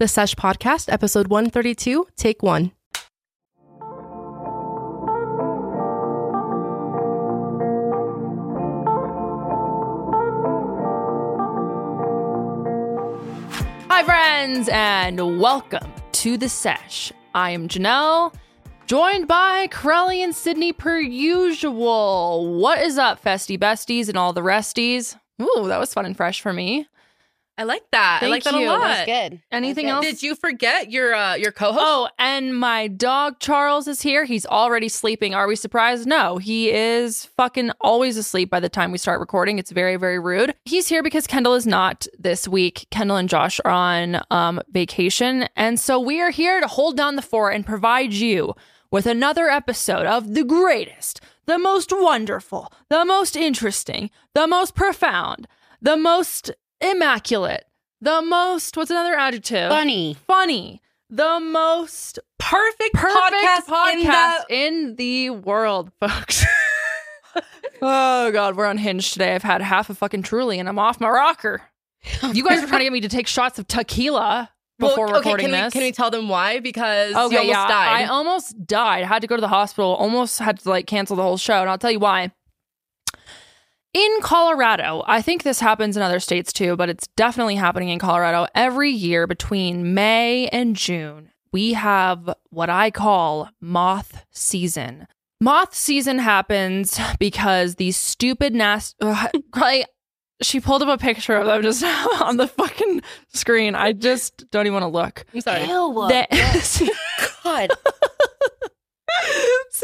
[0.00, 2.72] The Sesh Podcast, episode 132, take one.
[13.90, 17.12] Hi, friends, and welcome to the sesh.
[17.34, 18.32] I am Janelle,
[18.86, 22.58] joined by Corelli and Sydney per usual.
[22.58, 25.18] What is up, festy besties and all the resties?
[25.42, 26.86] Ooh, that was fun and fresh for me.
[27.60, 28.16] I like that.
[28.16, 28.66] I Thank like that you.
[28.66, 28.80] a lot.
[28.80, 29.42] That's good.
[29.52, 30.06] Anything That's else?
[30.06, 31.84] Did you forget your uh, your co-host?
[31.86, 34.24] Oh, and my dog Charles is here.
[34.24, 35.34] He's already sleeping.
[35.34, 36.06] Are we surprised?
[36.06, 39.58] No, he is fucking always asleep by the time we start recording.
[39.58, 40.54] It's very, very rude.
[40.64, 42.86] He's here because Kendall is not this week.
[42.90, 45.46] Kendall and Josh are on um, vacation.
[45.54, 48.54] And so we are here to hold down the fort and provide you
[48.90, 55.46] with another episode of the greatest, the most wonderful, the most interesting, the most profound,
[55.82, 56.50] the most
[56.80, 57.66] immaculate,
[58.00, 59.70] the most, what's another adjective?
[59.70, 60.16] Funny.
[60.26, 66.44] funny, the most perfect, perfect podcast, podcast, in the in the world, folks.
[67.82, 69.34] oh god, we're unhinged today.
[69.34, 71.62] I've had half a fucking truly and I'm off my rocker.
[72.32, 75.28] You guys were trying to get me to take shots of tequila before Well, okay,
[75.28, 75.74] recording can this.
[75.74, 76.58] We, can we tell them why?
[76.60, 78.02] Because okay, yeah, died.
[78.02, 79.04] I almost died.
[79.04, 79.94] Had to go to the hospital.
[79.96, 82.32] Almost had to like cancel the whole show, and I'll tell you why.
[83.92, 87.98] In Colorado, I think this happens in other states too, but it's definitely happening in
[87.98, 88.46] Colorado.
[88.54, 95.08] Every year between May and June, we have what I call moth season.
[95.40, 98.96] Moth season happens because these stupid nasty.
[99.52, 99.84] Probably,
[100.42, 101.82] she pulled up a picture of them just
[102.22, 103.02] on the fucking
[103.34, 103.74] screen.
[103.74, 105.24] I just don't even want to look.
[105.34, 105.64] I'm sorry.
[105.64, 106.06] Ew.
[106.08, 106.26] They-
[107.42, 107.70] God.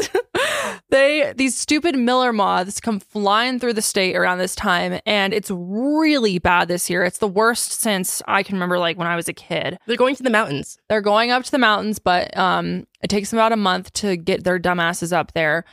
[0.89, 5.51] they these stupid miller moths come flying through the state around this time and it's
[5.51, 7.03] really bad this year.
[7.03, 9.77] It's the worst since i can remember like when i was a kid.
[9.85, 10.77] They're going to the mountains.
[10.89, 14.17] they're going up to the mountains but um it takes them about a month to
[14.17, 15.65] get their dumbasses up there.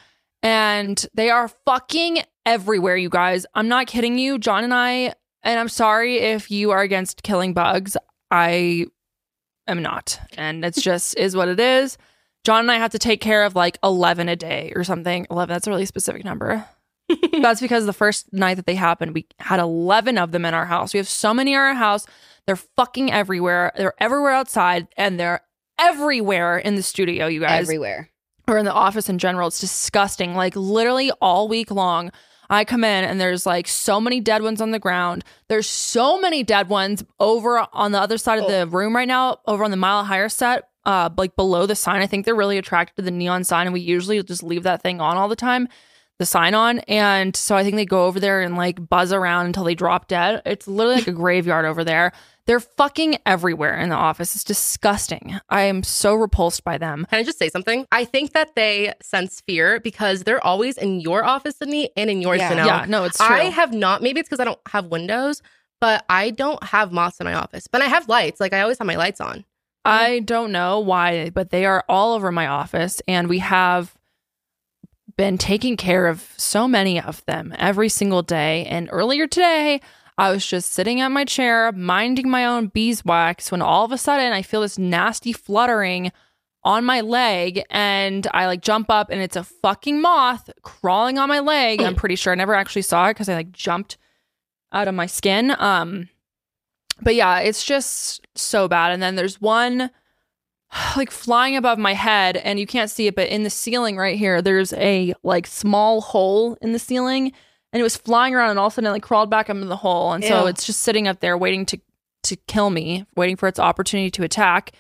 [0.43, 3.47] And they are fucking everywhere you guys.
[3.55, 4.39] I'm not kidding you.
[4.39, 7.97] John and i and i'm sorry if you are against killing bugs.
[8.31, 8.87] I
[9.67, 10.19] am not.
[10.37, 11.97] And it's just is what it is
[12.45, 15.27] John and I have to take care of like 11 a day or something.
[15.31, 16.65] 11, that's a really specific number.
[17.41, 20.67] that's because the first night that they happened, we had 11 of them in our
[20.67, 20.95] house.
[20.95, 22.07] We have so many in our house.
[22.47, 23.73] They're fucking everywhere.
[23.77, 25.41] They're everywhere outside and they're
[25.79, 28.11] everywhere in the studio, you guys, Everywhere.
[28.47, 29.49] or in the office in general.
[29.49, 30.35] It's disgusting.
[30.35, 32.13] Like literally all week long,
[32.51, 35.25] I come in and there's like so many dead ones on the ground.
[35.49, 38.51] There's so many dead ones over on the other side of oh.
[38.51, 42.01] the room right now, over on the mile higher set, uh, like below the sign.
[42.03, 44.83] I think they're really attracted to the neon sign, and we usually just leave that
[44.83, 45.69] thing on all the time,
[46.19, 46.81] the sign on.
[46.81, 50.09] And so I think they go over there and like buzz around until they drop
[50.09, 50.43] dead.
[50.45, 52.13] It's literally like a graveyard over there.
[52.47, 54.35] They're fucking everywhere in the office.
[54.35, 55.41] It's disgusting.
[55.49, 57.07] I am so repulsed by them.
[57.09, 57.87] Can I just say something?
[57.91, 62.21] I think that they sense fear because they're always in your office, Sydney, and in
[62.21, 62.53] yours, Yeah.
[62.53, 62.67] Janelle.
[62.67, 63.27] Yeah, no, it's true.
[63.27, 64.03] I have not.
[64.03, 65.41] Maybe it's because I don't have windows,
[65.81, 67.67] but I don't have moths in my office.
[67.67, 68.41] But I have lights.
[68.41, 69.47] Like I always have my lights on.
[69.85, 73.95] I don't know why, but they are all over my office, and we have
[75.17, 78.65] been taking care of so many of them every single day.
[78.67, 79.81] And earlier today,
[80.17, 83.99] I was just sitting at my chair, minding my own beeswax, when all of a
[83.99, 86.13] sudden I feel this nasty fluttering
[86.63, 91.29] on my leg, and I like jump up, and it's a fucking moth crawling on
[91.29, 91.83] my leg.
[91.83, 93.99] I'm pretty sure I never actually saw it because I like jumped
[94.73, 95.55] out of my skin.
[95.59, 96.09] Um,
[97.03, 98.93] but yeah, it's just so bad.
[98.93, 99.91] And then there's one
[100.97, 104.19] like flying above my head, and you can't see it, but in the ceiling right
[104.19, 107.33] here, there's a like small hole in the ceiling,
[107.73, 109.57] and it was flying around, and all of a sudden it like crawled back up
[109.57, 111.81] into the hole, and so it's just sitting up there waiting to
[112.25, 114.73] to kill me, waiting for its opportunity to attack.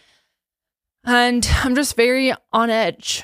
[1.05, 3.23] And I'm just very on edge,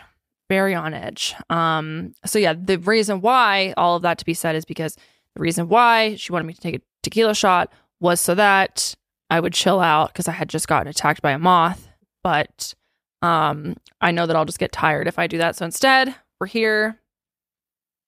[0.51, 1.35] very on edge.
[1.49, 4.97] Um, so yeah, the reason why all of that to be said is because
[5.35, 8.95] the reason why she wanted me to take a tequila shot was so that
[9.29, 11.89] I would chill out because I had just gotten attacked by a moth.
[12.23, 12.75] But
[13.23, 15.57] um, I know that I'll just get tired if I do that.
[15.57, 16.99] So instead, we're here,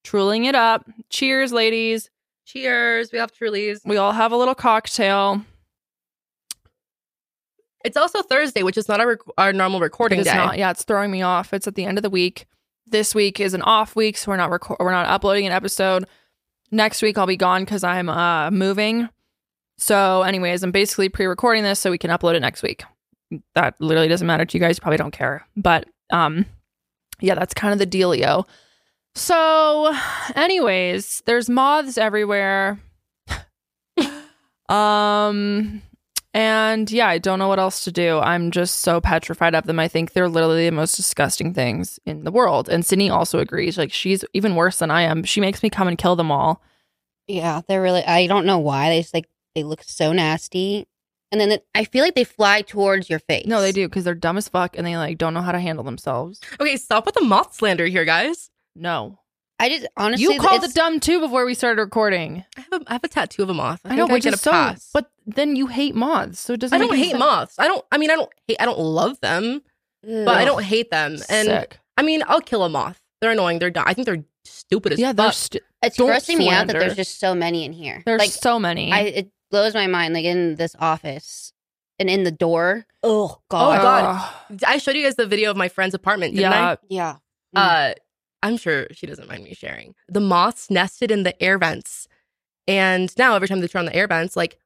[0.05, 0.89] truling it up.
[1.11, 2.11] Cheers, ladies.
[2.45, 3.13] Cheers.
[3.13, 3.81] We have Trulies.
[3.85, 5.43] We all have a little cocktail.
[7.85, 10.35] It's also Thursday, which is not our, rec- our normal recording It day.
[10.35, 10.59] not.
[10.59, 11.53] Yeah, it's throwing me off.
[11.53, 12.47] It's at the end of the week.
[12.87, 16.05] This week is an off week, so we're not reco- we're not uploading an episode.
[16.71, 19.09] Next week I'll be gone because I'm uh, moving.
[19.83, 22.85] So, anyways, I'm basically pre-recording this so we can upload it next week.
[23.57, 24.77] That literally doesn't matter to you guys.
[24.77, 26.47] You probably don't care, but um,
[27.21, 28.47] yeah, that's kind of the dealio.
[29.17, 29.93] So,
[30.37, 32.79] anyways, there's moths everywhere.
[34.69, 35.83] um,
[36.35, 38.19] And yeah, I don't know what else to do.
[38.21, 39.79] I'm just so petrified of them.
[39.79, 42.69] I think they're literally the most disgusting things in the world.
[42.69, 43.77] And Sydney also agrees.
[43.77, 45.25] Like she's even worse than I am.
[45.25, 46.63] She makes me come and kill them all.
[47.27, 48.05] Yeah, they're really.
[48.05, 50.87] I don't know why they just like they look so nasty,
[51.31, 53.47] and then it, I feel like they fly towards your face.
[53.47, 55.61] No, they do because they're dumb as fuck and they like don't know how to
[55.61, 56.41] handle themselves.
[56.61, 58.51] Okay, stop with the moth slander here, guys.
[58.75, 59.19] No,
[59.59, 62.45] I just honestly, you called it's- it dumb too before we started recording.
[62.57, 63.81] I have a, I have a tattoo of a moth.
[63.85, 64.51] I, I know, think I which get is a so.
[64.51, 64.91] pass.
[64.93, 66.75] But then you hate moths, so it doesn't.
[66.81, 67.19] I don't hate sense.
[67.21, 67.55] moths.
[67.59, 67.85] I don't.
[67.93, 68.57] I mean, I don't hate.
[68.61, 69.63] I don't love them,
[70.03, 71.13] but I don't hate them.
[71.29, 71.79] And Sick.
[71.97, 72.99] I mean, I'll kill a moth.
[73.21, 73.59] They're annoying.
[73.61, 73.85] They're dumb.
[73.87, 75.35] I think they're stupid as Yeah, they're fuck.
[75.35, 76.09] st- It's don't
[76.39, 78.03] me out that there's just so many in here.
[78.05, 78.91] there's like so many.
[78.91, 80.15] I, it blows my mind.
[80.15, 81.53] Like in this office
[82.01, 82.87] and in the door.
[83.05, 83.79] Oh God!
[83.79, 84.33] Oh, god.
[84.51, 84.65] God.
[84.67, 87.17] I showed you guys the video of my friend's apartment, didn't yeah, Yeah.
[87.55, 87.61] I?
[87.61, 87.95] Uh,
[88.43, 89.95] I'm sure she doesn't mind me sharing.
[90.09, 92.09] The moths nested in the air vents,
[92.67, 94.59] and now every time they turn on the air vents, like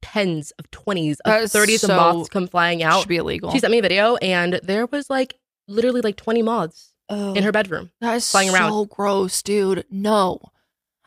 [0.00, 3.00] tens of twenties of is thirties of moths come flying out.
[3.00, 3.50] should be illegal.
[3.50, 5.34] She sent me a video, and there was like
[5.68, 7.34] literally like 20 moths oh.
[7.34, 7.90] in her bedroom.
[8.00, 8.72] That is flying so around.
[8.72, 9.84] So gross, dude.
[9.90, 10.40] No.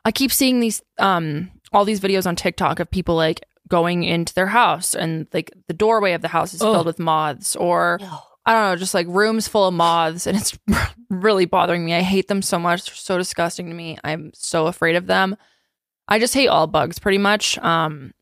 [0.06, 4.34] I keep seeing these um all these videos on TikTok of people like going into
[4.34, 6.74] their house and like the doorway of the house is Ugh.
[6.74, 8.00] filled with moths or
[8.46, 10.58] I don't know, just like rooms full of moths and it's
[11.10, 11.94] really bothering me.
[11.94, 12.86] I hate them so much.
[12.86, 13.98] They're so disgusting to me.
[14.04, 15.38] I'm so afraid of them.
[16.08, 17.58] I just hate all bugs pretty much.
[17.60, 18.14] Um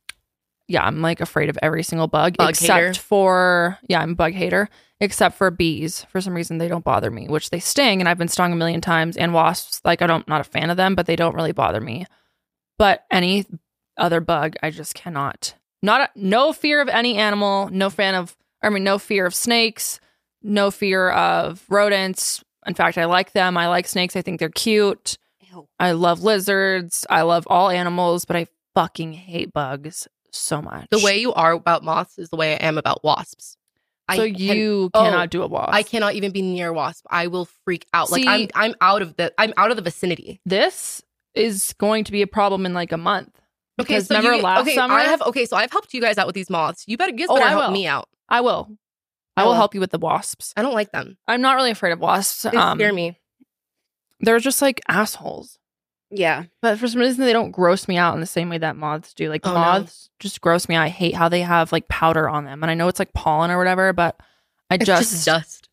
[0.67, 2.93] yeah, I'm like afraid of every single bug, Bug except hater.
[2.93, 4.69] for yeah, I'm a bug hater.
[5.01, 8.17] Except for bees, for some reason they don't bother me, which they sting, and I've
[8.17, 9.15] been stung a million times.
[9.15, 11.79] And wasps, like I don't, not a fan of them, but they don't really bother
[11.79, 12.05] me.
[12.79, 13.45] But any
[13.97, 15.53] other bug, I just cannot.
[15.83, 17.69] Not no fear of any animal.
[17.71, 19.99] No fan of, I mean, no fear of snakes.
[20.41, 22.43] No fear of rodents.
[22.65, 23.57] In fact, I like them.
[23.57, 24.15] I like snakes.
[24.15, 25.17] I think they're cute.
[25.51, 25.67] Ew.
[25.79, 27.05] I love lizards.
[27.09, 30.87] I love all animals, but I fucking hate bugs so much.
[30.89, 33.57] The way you are about moths is the way I am about wasps.
[34.13, 35.73] so I can- you oh, cannot do a wasp.
[35.73, 37.05] I cannot even be near wasp.
[37.09, 38.09] I will freak out.
[38.09, 40.39] like I'm I'm out of the I'm out of the vicinity.
[40.45, 41.01] This
[41.39, 43.29] is going to be a problem in like a month.
[43.81, 44.93] Okay, so remember you, last okay, summer?
[44.95, 46.83] I have okay, so I've helped you guys out with these moths.
[46.87, 47.71] You better you guys Oh, better help will.
[47.71, 48.09] me out.
[48.27, 48.67] I will.
[49.37, 49.55] I I will will.
[49.57, 50.53] help you with the wasps.
[50.57, 51.17] I don't like them.
[51.27, 52.41] I'm not really afraid of wasps.
[52.41, 53.17] They Um, scare me.
[54.19, 55.57] They're just like assholes.
[56.11, 56.45] Yeah.
[56.61, 59.13] But for some reason, they don't gross me out in the same way that moths
[59.13, 59.29] do.
[59.29, 59.59] Like Oh, no.
[59.59, 60.83] moths just gross me out.
[60.83, 63.49] I hate how they have like powder on them, and I know it's like pollen
[63.51, 64.19] or whatever, but
[64.69, 65.68] I just, just dust.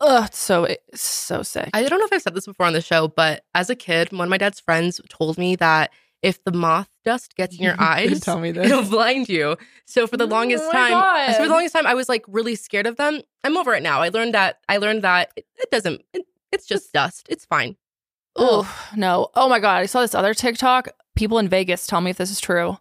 [0.00, 1.70] Ugh, it's so it's so sick.
[1.72, 4.12] I don't know if I've said this before on the show, but as a kid,
[4.12, 5.90] one of my dad's friends told me that
[6.22, 8.66] if the moth dust gets in your eyes, tell me this.
[8.66, 9.56] it'll blind you.
[9.86, 12.54] So for the longest Oh time, so for the longest time, I was like really
[12.54, 13.20] scared of them.
[13.44, 14.00] I'm over it now.
[14.02, 14.58] I learned that.
[14.68, 16.02] I learned that it, it doesn't.
[16.12, 17.26] It, it's just dust.
[17.30, 17.76] It's fine.
[18.36, 19.28] Oh no!
[19.34, 19.78] Oh my god!
[19.78, 20.88] I saw this other TikTok.
[21.16, 22.78] People in Vegas tell me if this is true.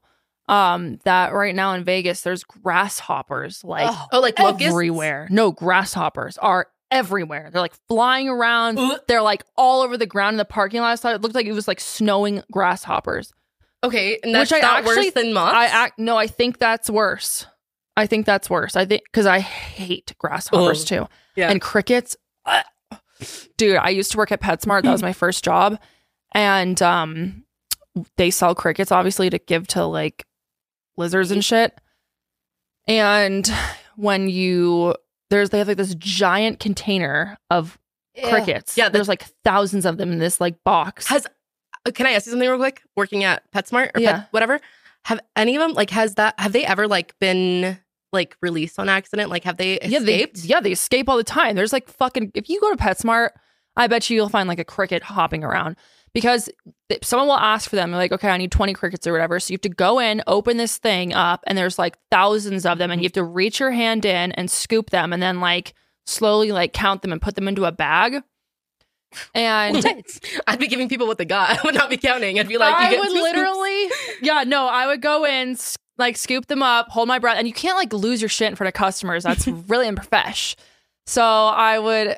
[0.49, 4.05] Um, that right now in Vegas, there's grasshoppers like Oh.
[4.13, 5.27] Oh, like locusts everywhere.
[5.29, 7.49] No, grasshoppers are everywhere.
[7.51, 8.79] They're like flying around.
[8.79, 8.99] Ugh.
[9.07, 10.99] They're like all over the ground in the parking lot.
[10.99, 13.31] So it looked like it was like snowing grasshoppers.
[13.83, 15.53] Okay, and that's Which I not actually- worse than moths.
[15.55, 17.45] I act no, I think that's worse.
[17.95, 18.75] I think that's worse.
[18.75, 20.87] I think because I hate grasshoppers Ugh.
[20.87, 21.07] too.
[21.35, 21.49] Yeah.
[21.51, 22.15] And crickets.
[23.57, 24.83] Dude, I used to work at PetSmart.
[24.83, 25.79] That was my first job.
[26.33, 27.43] And um
[28.17, 30.25] they sell crickets obviously to give to like
[30.97, 31.73] lizards and shit.
[32.87, 33.51] And
[33.95, 34.95] when you
[35.29, 37.77] there's they have like this giant container of
[38.23, 38.77] crickets.
[38.77, 41.07] Yeah, Yeah, the- there's like thousands of them in this like box.
[41.07, 41.25] Has
[41.85, 42.81] uh, can I ask you something real quick?
[42.95, 44.19] Working at PetSmart or Yeah.
[44.21, 44.59] Pet, whatever,
[45.05, 47.77] have any of them like has that have they ever like been
[48.13, 49.29] like released on accident?
[49.29, 50.37] Like have they Yeah, they, escaped?
[50.45, 51.55] yeah, they escape all the time.
[51.55, 52.31] There's like fucking.
[52.33, 53.29] If you go to PetSmart,
[53.75, 55.75] I bet you you'll find like a cricket hopping around
[56.17, 56.49] because
[57.03, 57.91] someone will ask for them.
[57.91, 59.39] Like, okay, I need 20 crickets or whatever.
[59.39, 62.79] So you have to go in, open this thing up, and there's like thousands of
[62.79, 63.19] them, and you mm-hmm.
[63.19, 65.75] have to reach your hand in and scoop them, and then like
[66.07, 68.23] slowly like count them and put them into a bag.
[69.35, 69.85] And
[70.47, 71.51] I'd be giving people what they got.
[71.59, 72.39] I would not be counting.
[72.39, 73.91] I'd be like, I would literally,
[74.23, 75.55] yeah, no, I would go in,
[75.99, 78.55] like scoop them up, hold my breath, and you can't like lose your shit in
[78.55, 79.23] front of customers.
[79.23, 80.55] That's really unprofesh.
[81.05, 82.17] So I would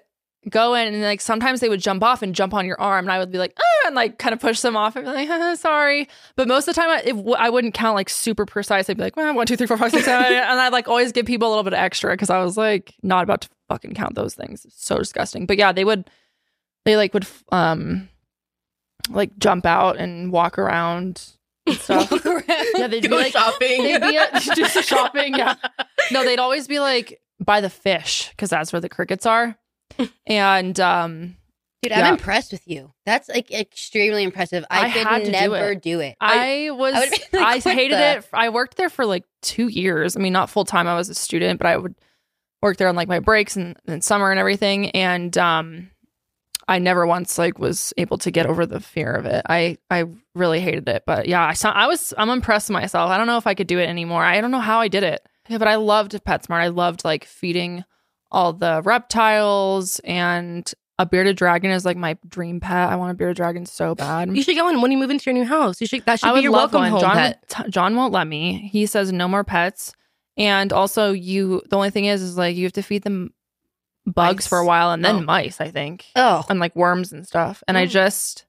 [0.49, 3.11] go in and like sometimes they would jump off and jump on your arm, and
[3.11, 5.29] I would be like, ah, and like kind of push them off and be like,
[5.29, 6.07] "Ah, sorry.
[6.35, 8.89] But most of the time, I, it, I wouldn't count like super precise.
[8.89, 11.11] I'd be like, well, one, two, three, four, five, six, seven, and I'd like always
[11.11, 13.93] give people a little bit of extra because I was like not about to fucking
[13.95, 14.63] count those things.
[14.65, 15.45] It's so disgusting.
[15.45, 16.09] But yeah, they would,
[16.85, 18.07] they like would um
[19.09, 21.17] like jump out and walk around
[21.69, 22.11] stuff.
[22.77, 23.83] yeah, they'd Go be like shopping.
[23.83, 25.35] they'd be at, do some shopping.
[25.35, 25.55] Yeah,
[26.11, 29.57] no, they'd always be like by the fish because that's where the crickets are.
[30.27, 31.35] And um,
[31.81, 32.93] Dude, I'm impressed with you.
[33.05, 34.65] That's like extremely impressive.
[34.69, 35.81] I, I could to do never it.
[35.81, 36.15] do it.
[36.19, 36.93] I, was
[37.33, 38.29] I like, I hated the- it.
[38.33, 40.17] I worked there for like two years.
[40.17, 40.87] I mean, not full time.
[40.87, 41.95] I was a student, but I would
[42.61, 44.89] work there on like my breaks and, and summer and everything.
[44.91, 45.89] And um,
[46.67, 49.45] I never once like was able to get over the fear of it.
[49.49, 50.03] I I
[50.35, 51.03] really hated it.
[51.05, 51.71] But yeah, I saw.
[51.71, 52.13] I was.
[52.17, 53.09] I'm impressed with myself.
[53.09, 54.23] I don't know if I could do it anymore.
[54.23, 55.25] I don't know how I did it.
[55.47, 56.59] Yeah, but I loved PetSmart.
[56.61, 57.85] I loved like feeding
[58.31, 60.71] all the reptiles and.
[61.01, 62.89] A bearded dragon is like my dream pet.
[62.89, 64.35] I want a bearded dragon so bad.
[64.35, 65.79] You should go in when you move into your new house.
[65.79, 66.91] You should that should I be your welcome one.
[66.91, 67.41] home John, pet.
[67.47, 68.69] t- John won't let me.
[68.69, 69.93] He says no more pets.
[70.35, 71.61] And also, you.
[71.69, 73.33] The only thing is, is like you have to feed them
[74.05, 74.47] bugs Mice.
[74.47, 75.21] for a while, and then Oh.
[75.21, 75.61] mice.
[75.61, 77.63] I think, oh, and like worms and stuff.
[77.65, 77.91] And I Mm.
[77.91, 78.45] just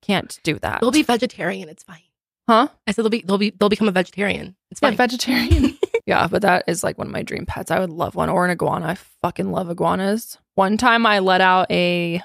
[0.00, 0.80] can't do that.
[0.80, 1.68] They'll be vegetarian.
[1.68, 2.02] It's fine.
[2.48, 2.68] Huh?
[2.86, 4.56] I said they'll be they'll be they'll become a vegetarian.
[4.72, 4.96] It's Yeah, fine.
[4.96, 5.78] vegetarian.
[6.06, 7.70] yeah, but that is like one of my dream pets.
[7.70, 8.86] I would love one or an iguana.
[8.86, 10.38] I fucking love iguanas.
[10.56, 12.22] One time I let out a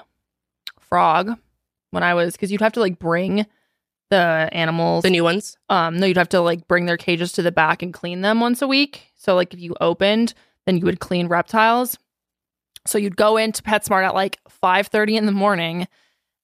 [0.80, 1.38] frog
[1.90, 3.46] when I was because you'd have to like bring
[4.10, 5.56] the animals the new ones.
[5.70, 8.38] um no you'd have to like bring their cages to the back and clean them
[8.38, 10.34] once a week so like if you opened
[10.66, 11.98] then you would clean reptiles
[12.86, 15.88] so you'd go into PetSmart at like 5:30 in the morning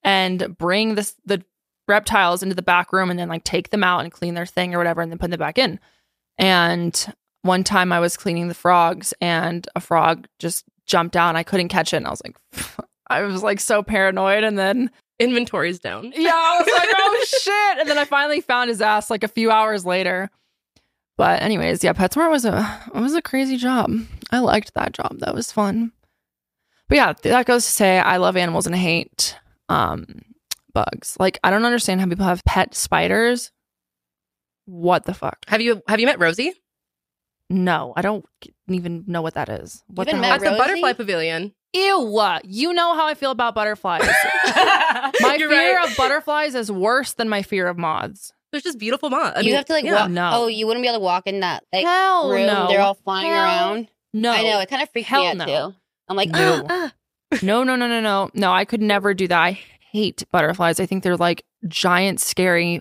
[0.03, 1.45] and bring this the
[1.91, 4.75] reptiles into the back room and then like take them out and clean their thing
[4.75, 5.79] or whatever and then put them back in
[6.39, 11.39] and one time I was cleaning the frogs and a frog just jumped out and
[11.39, 12.37] I couldn't catch it and I was like
[13.11, 16.13] I was like so paranoid and then Inventory's down.
[16.17, 17.79] yeah, I was like, oh shit.
[17.81, 20.31] And then I finally found his ass like a few hours later.
[21.19, 23.93] But anyways, yeah, PetSmart was a it was a crazy job.
[24.31, 25.19] I liked that job.
[25.19, 25.93] That was fun.
[26.89, 29.37] But yeah, that goes to say I love animals and hate
[29.69, 30.23] um
[30.73, 31.17] bugs.
[31.21, 33.53] Like I don't understand how people have pet spiders.
[34.67, 35.39] What the fuck?
[35.49, 36.55] Have you have you met Rosie?
[37.49, 38.25] No, I don't
[38.69, 39.83] even know what that is.
[39.89, 40.39] What the even hell?
[40.39, 41.53] met At the butterfly pavilion.
[41.73, 42.21] Ew!
[42.45, 44.03] You know how I feel about butterflies.
[45.21, 45.91] My You're fear right.
[45.91, 48.33] of butterflies is worse than my fear of moths.
[48.51, 49.37] There's just beautiful moths.
[49.37, 49.95] I you mean, have to like yeah.
[50.03, 50.11] walk.
[50.11, 50.31] No.
[50.33, 52.47] Oh, you wouldn't be able to walk in that like Hell room.
[52.47, 52.67] no.
[52.69, 53.89] They're all flying Hell around.
[54.13, 55.47] No, I know it kind of freaks Hell me out no.
[55.47, 55.75] too.
[56.09, 56.67] I'm like, No.
[56.69, 56.93] ah,
[57.33, 57.39] ah.
[57.43, 58.53] no, no, no, no, no, no.
[58.53, 59.41] I could never do that.
[59.41, 59.61] I
[59.93, 60.81] hate butterflies.
[60.81, 62.81] I think they're like giant, scary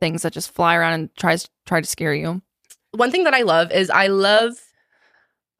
[0.00, 2.42] things that just fly around and tries try to scare you.
[2.92, 4.52] One thing that I love is I love,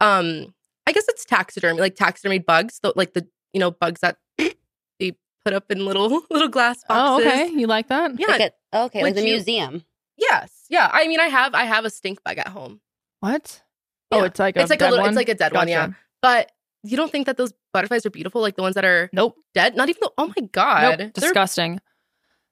[0.00, 0.54] um,
[0.86, 5.16] I guess it's taxidermy, like taxidermied bugs, the, like the you know bugs that they
[5.44, 7.46] put up in little little glass Oh, okay.
[7.48, 8.18] You like that?
[8.18, 8.26] Yeah.
[8.28, 8.40] Like
[8.72, 9.84] a, okay, like Would the you- museum.
[10.18, 10.66] Yes.
[10.68, 10.88] Yeah.
[10.92, 12.80] I mean, I have I have a stink bug at home.
[13.20, 13.62] What?
[14.10, 14.98] Oh, it's like a It's like a little.
[15.00, 15.08] one?
[15.08, 15.68] It's like a dead one.
[15.68, 15.90] Yeah.
[16.20, 19.36] But you don't think that those butterflies are beautiful, like the ones that are Nope.
[19.54, 19.76] dead?
[19.76, 20.00] Not even.
[20.00, 20.82] The, oh my god.
[20.82, 20.98] Nope.
[20.98, 21.80] They're- Disgusting.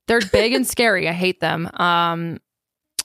[0.06, 1.08] They're big and scary.
[1.08, 1.70] I hate them.
[1.74, 2.38] Um,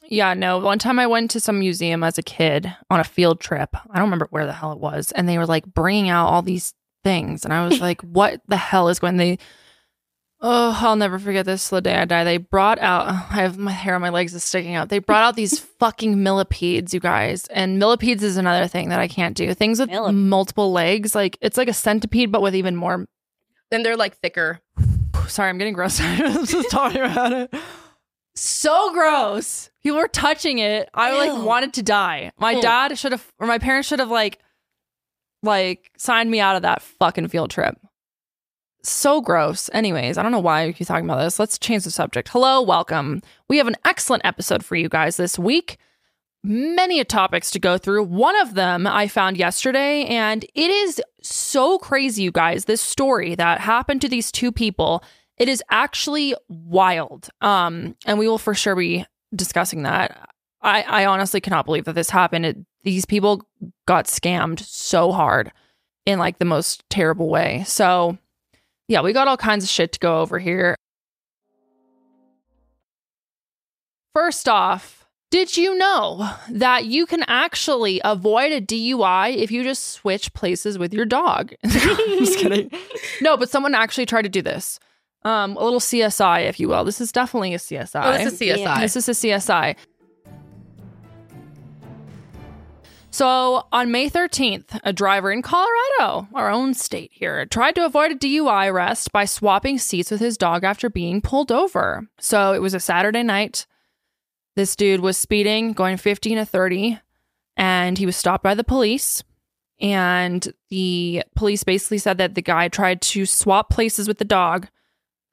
[0.09, 0.57] yeah, no.
[0.59, 3.75] One time I went to some museum as a kid on a field trip.
[3.75, 6.41] I don't remember where the hell it was, and they were like bringing out all
[6.41, 9.37] these things, and I was like, "What the hell is going?" They,
[10.47, 12.23] oh, I'll never forget this till the day I die.
[12.23, 13.07] They brought out.
[13.07, 14.89] I have my hair on my legs is sticking out.
[14.89, 19.07] They brought out these fucking millipedes, you guys, and millipedes is another thing that I
[19.07, 19.53] can't do.
[19.55, 23.05] Things with Millip- multiple legs, like it's like a centipede, but with even more
[23.71, 24.59] then they're like thicker.
[25.27, 25.99] Sorry, I'm getting gross.
[26.01, 27.53] I'm just talking about it.
[28.35, 29.71] So gross.
[29.81, 30.89] People were touching it.
[30.93, 31.17] I Ew.
[31.33, 32.31] like wanted to die.
[32.37, 32.61] My Mm.
[32.61, 34.37] dad should have, or my parents should have like,
[35.41, 37.75] like signed me out of that fucking field trip.
[38.85, 39.67] So gross.
[39.73, 41.39] Anyways, I don't know why we keep talking about this.
[41.39, 42.29] Let's change the subject.
[42.29, 43.21] Hello, welcome.
[43.49, 45.77] We have an excellent episode for you guys this week.
[46.43, 48.03] Many topics to go through.
[48.03, 52.65] One of them I found yesterday, and it is so crazy, you guys.
[52.65, 55.03] This story that happened to these two people,
[55.37, 57.29] it is actually wild.
[57.41, 59.03] Um, and we will for sure be
[59.35, 60.29] discussing that.
[60.61, 62.45] I, I honestly cannot believe that this happened.
[62.45, 63.41] It, these people
[63.87, 65.51] got scammed so hard
[66.05, 67.63] in like the most terrible way.
[67.65, 68.19] So,
[68.87, 70.75] yeah, we got all kinds of shit to go over here.
[74.13, 79.83] First off, did you know that you can actually avoid a DUI if you just
[79.91, 81.53] switch places with your dog?
[81.63, 81.71] I'm
[82.19, 82.71] just kidding.
[83.21, 84.79] No, but someone actually tried to do this.
[85.23, 86.85] Um, a little CSI, if you will.
[86.85, 88.01] This is definitely a CSI.
[88.05, 88.57] Oh, this is CSI.
[88.59, 88.79] Yeah.
[88.79, 89.75] This is a CSI.
[93.15, 98.11] So on May 13th, a driver in Colorado, our own state here, tried to avoid
[98.11, 102.09] a DUI arrest by swapping seats with his dog after being pulled over.
[102.19, 103.67] So it was a Saturday night.
[104.57, 106.99] This dude was speeding, going 15 to 30,
[107.55, 109.23] and he was stopped by the police.
[109.79, 114.67] And the police basically said that the guy tried to swap places with the dog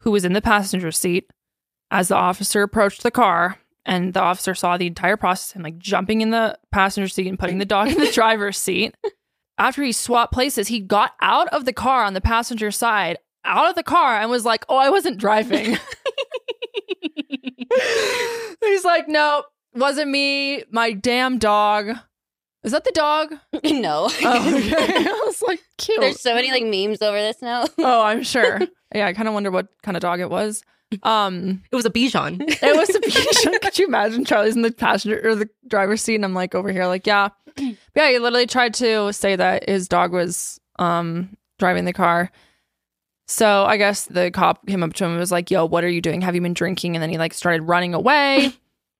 [0.02, 1.32] who was in the passenger seat
[1.90, 5.78] as the officer approached the car and the officer saw the entire process and like
[5.78, 8.94] jumping in the passenger seat and putting the dog in the driver's seat
[9.58, 13.68] after he swapped places he got out of the car on the passenger side out
[13.68, 15.76] of the car and was like, "Oh, I wasn't driving."
[18.60, 20.64] He's like, "No, wasn't me.
[20.70, 21.96] My damn dog."
[22.62, 23.34] Is that the dog?
[23.64, 24.08] no.
[24.22, 24.94] Oh, okay.
[25.04, 26.00] I was like, cute.
[26.00, 27.64] There's so many like memes over this now.
[27.78, 28.60] oh, I'm sure.
[28.94, 30.62] Yeah, I kind of wonder what kind of dog it was.
[31.02, 32.40] Um, It was a Bichon.
[32.40, 33.60] it was a Bichon.
[33.60, 36.70] Could you imagine Charlie's in the passenger or the driver's seat, and I'm like over
[36.72, 37.64] here, like, yeah, But
[37.96, 38.10] yeah.
[38.10, 42.30] He literally tried to say that his dog was um driving the car.
[43.28, 45.88] So I guess the cop came up to him and was like, "Yo, what are
[45.88, 46.20] you doing?
[46.22, 48.52] Have you been drinking?" And then he like started running away.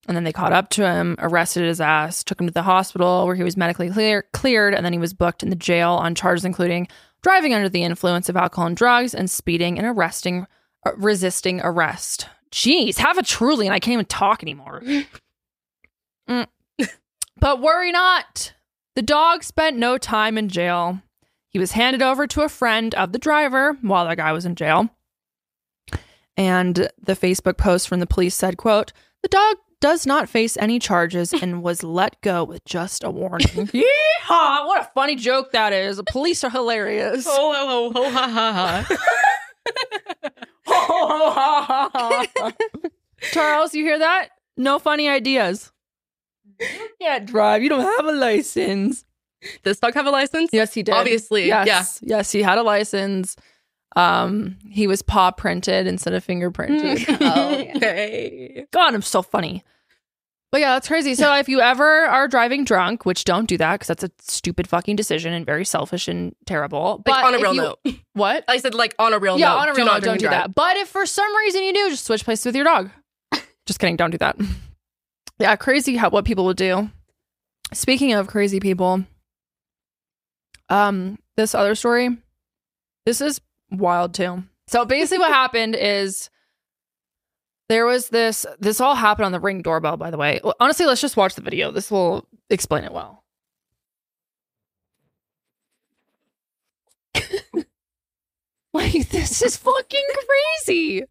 [0.08, 3.24] And then they caught up to him, arrested his ass, took him to the hospital
[3.24, 6.16] where he was medically clear- cleared, and then he was booked in the jail on
[6.16, 6.88] charges including
[7.22, 10.44] driving under the influence of alcohol and drugs and speeding and arresting
[10.96, 12.28] resisting arrest.
[12.50, 14.82] Jeez, have a truly, and I can't even talk anymore.
[16.28, 16.46] Mm.
[17.36, 18.52] But worry not.
[18.94, 21.02] The dog spent no time in jail.
[21.48, 24.54] He was handed over to a friend of the driver while the guy was in
[24.54, 24.88] jail.
[26.36, 30.78] And the Facebook post from the police said, quote, the dog does not face any
[30.78, 33.48] charges and was let go with just a warning.
[33.48, 34.66] Yeehaw!
[34.66, 35.96] What a funny joke that is.
[35.96, 37.26] The police are hilarious.
[37.26, 40.30] ho ho ho ho ha ha ha.
[43.32, 44.28] Charles, you hear that?
[44.56, 45.72] No funny ideas.
[46.60, 46.66] You
[47.00, 47.62] can't drive.
[47.62, 49.04] You don't have a license.
[49.64, 50.50] Does dog have a license?
[50.52, 50.94] Yes, he did.
[50.94, 52.00] Obviously, Yes.
[52.02, 53.36] Yes, he had a license.
[53.96, 57.04] Um, he was paw printed instead of fingerprinted.
[57.20, 57.76] Oh.
[57.76, 58.66] Okay.
[58.70, 59.64] God, I'm so funny.
[60.52, 61.14] But yeah, that's crazy.
[61.14, 64.68] So if you ever are driving drunk, which don't do that because that's a stupid
[64.68, 66.96] fucking decision and very selfish and terrible.
[66.96, 67.78] Like But on a real you- note.
[68.12, 68.44] What?
[68.46, 69.56] I said like on a real yeah, note.
[69.56, 70.32] on a real not note, don't do drive.
[70.48, 70.54] that.
[70.54, 72.90] But if for some reason you do, just switch places with your dog.
[73.66, 74.36] just kidding, don't do that.
[75.38, 76.90] Yeah, crazy how what people would do.
[77.72, 79.06] Speaking of crazy people,
[80.68, 82.10] um, this other story,
[83.06, 83.40] this is
[83.70, 84.44] wild too.
[84.68, 86.28] So basically, what happened is
[87.72, 88.44] there was this.
[88.58, 89.96] This all happened on the ring doorbell.
[89.96, 91.70] By the way, honestly, let's just watch the video.
[91.70, 93.24] This will explain it well.
[98.74, 100.06] like this is fucking
[100.66, 101.04] crazy.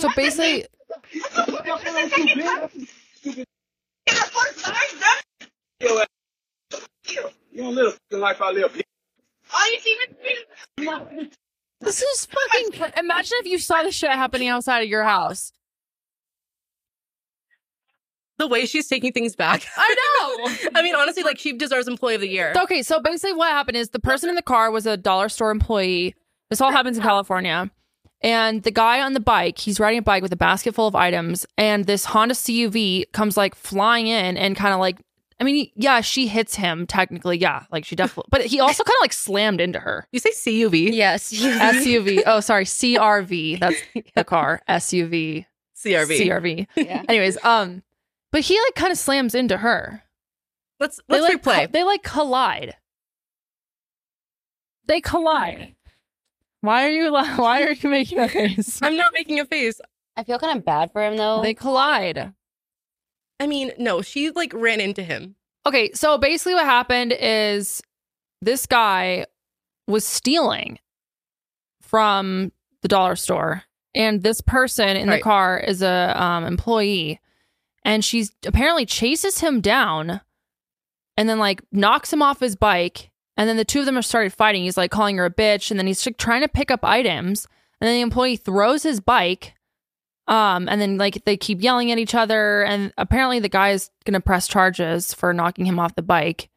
[0.00, 0.66] So basically,
[5.78, 5.94] You
[7.58, 8.82] don't live the life I live.
[11.80, 12.72] This is fucking.
[12.72, 15.52] cra- Imagine if you saw this shit happening outside of your house.
[18.38, 19.64] The way she's taking things back.
[19.76, 20.70] I know.
[20.74, 22.52] I mean, honestly, like she deserves Employee of the Year.
[22.56, 25.50] Okay, so basically what happened is the person in the car was a dollar store
[25.50, 26.14] employee.
[26.50, 27.70] This all happens in California.
[28.20, 30.94] And the guy on the bike, he's riding a bike with a basket full of
[30.94, 34.98] items, and this Honda CUV comes like flying in and kind of like
[35.42, 38.94] I mean, yeah, she hits him technically, yeah, like she definitely but he also kind
[38.94, 40.06] of like slammed into her.
[40.12, 40.92] You say CUV?
[40.92, 41.32] Yes.
[41.32, 42.22] SUV.
[42.24, 43.58] Oh, sorry, CRV.
[43.58, 43.76] That's
[44.14, 44.62] the car.
[44.68, 45.46] SUV.
[45.76, 46.16] CRV.
[46.20, 46.66] CRV.
[46.76, 47.02] yeah.
[47.08, 47.82] Anyways, um
[48.30, 50.04] but he like kind of slams into her.
[50.78, 51.66] Let's They let's like replay.
[51.66, 52.76] co- they like collide.
[54.86, 55.74] They collide.
[56.60, 58.80] Why are you why are you making a face?
[58.80, 59.80] I'm not making a face.
[60.16, 61.42] I feel kind of bad for him though.
[61.42, 62.32] They collide.
[63.42, 65.34] I mean, no, she like ran into him.
[65.66, 67.82] Okay, so basically what happened is
[68.40, 69.26] this guy
[69.88, 70.78] was stealing
[71.80, 72.52] from
[72.82, 73.64] the dollar store
[73.96, 75.16] and this person in Right.
[75.16, 77.20] the car is a um, employee
[77.84, 80.20] and she's apparently chases him down
[81.16, 84.02] and then like knocks him off his bike and then the two of them are
[84.02, 86.70] started fighting he's like calling her a bitch and then he's like, trying to pick
[86.70, 87.48] up items
[87.80, 89.54] and then the employee throws his bike
[90.32, 93.90] um and then like they keep yelling at each other and apparently the guy is
[94.04, 96.48] gonna press charges for knocking him off the bike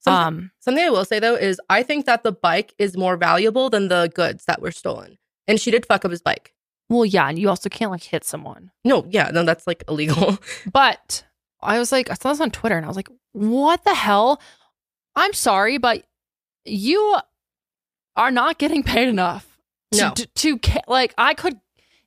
[0.00, 3.16] Something, um something I will say though is I think that the bike is more
[3.16, 5.18] valuable than the goods that were stolen.
[5.48, 6.52] And she did fuck up his bike.
[6.88, 10.38] well yeah and you also can't like hit someone No, yeah, no, that's like illegal.
[10.72, 11.24] But
[11.62, 14.40] I was like, I saw this on Twitter and I was like, what the hell?
[15.16, 16.04] I'm sorry, but
[16.64, 17.16] you
[18.14, 19.44] are not getting paid enough.
[19.92, 20.10] To, No.
[20.14, 21.58] to, to like, I could,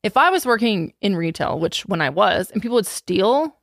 [0.03, 3.55] if I was working in retail, which when I was, and people would steal,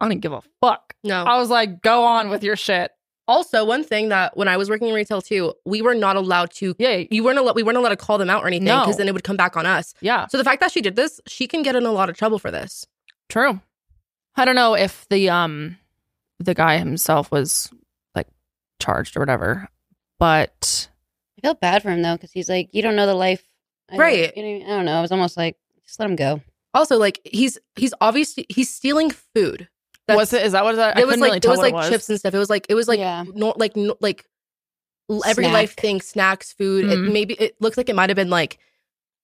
[0.00, 0.94] I didn't give a fuck.
[1.04, 1.24] No.
[1.24, 2.90] I was like, go on with your shit.
[3.26, 6.50] Also, one thing that when I was working in retail too, we were not allowed
[6.56, 6.74] to.
[6.78, 7.04] Yeah.
[7.10, 7.56] You weren't allowed.
[7.56, 8.80] We weren't allowed to call them out or anything No.
[8.80, 9.94] because then it would come back on us.
[10.02, 10.26] Yeah.
[10.26, 12.38] So the fact that she did this, she can get in a lot of trouble
[12.38, 12.86] for this.
[13.30, 13.60] True.
[14.36, 15.78] I don't know if the, um,
[16.38, 17.70] the guy himself was
[18.14, 18.26] like
[18.78, 19.68] charged or whatever,
[20.18, 20.88] but
[21.38, 23.42] I feel bad for him though, because he's like, you don't know the life.
[23.90, 24.34] I Right.
[24.34, 24.98] Don't, you know, I don't know.
[24.98, 26.40] I was almost like, just let him go.
[26.72, 29.68] Also, like he's he's obviously he's stealing food.
[30.06, 30.44] That's- was it?
[30.44, 30.96] Is that what that?
[30.96, 32.34] I It was couldn't like really it tell was what like chips and stuff.
[32.34, 33.24] It was like it was like Yeah.
[33.32, 34.26] no, like no, like
[35.10, 36.86] l- every life thing, snacks, food.
[36.86, 37.12] It Mm.
[37.12, 38.58] maybe it looks like it might have been like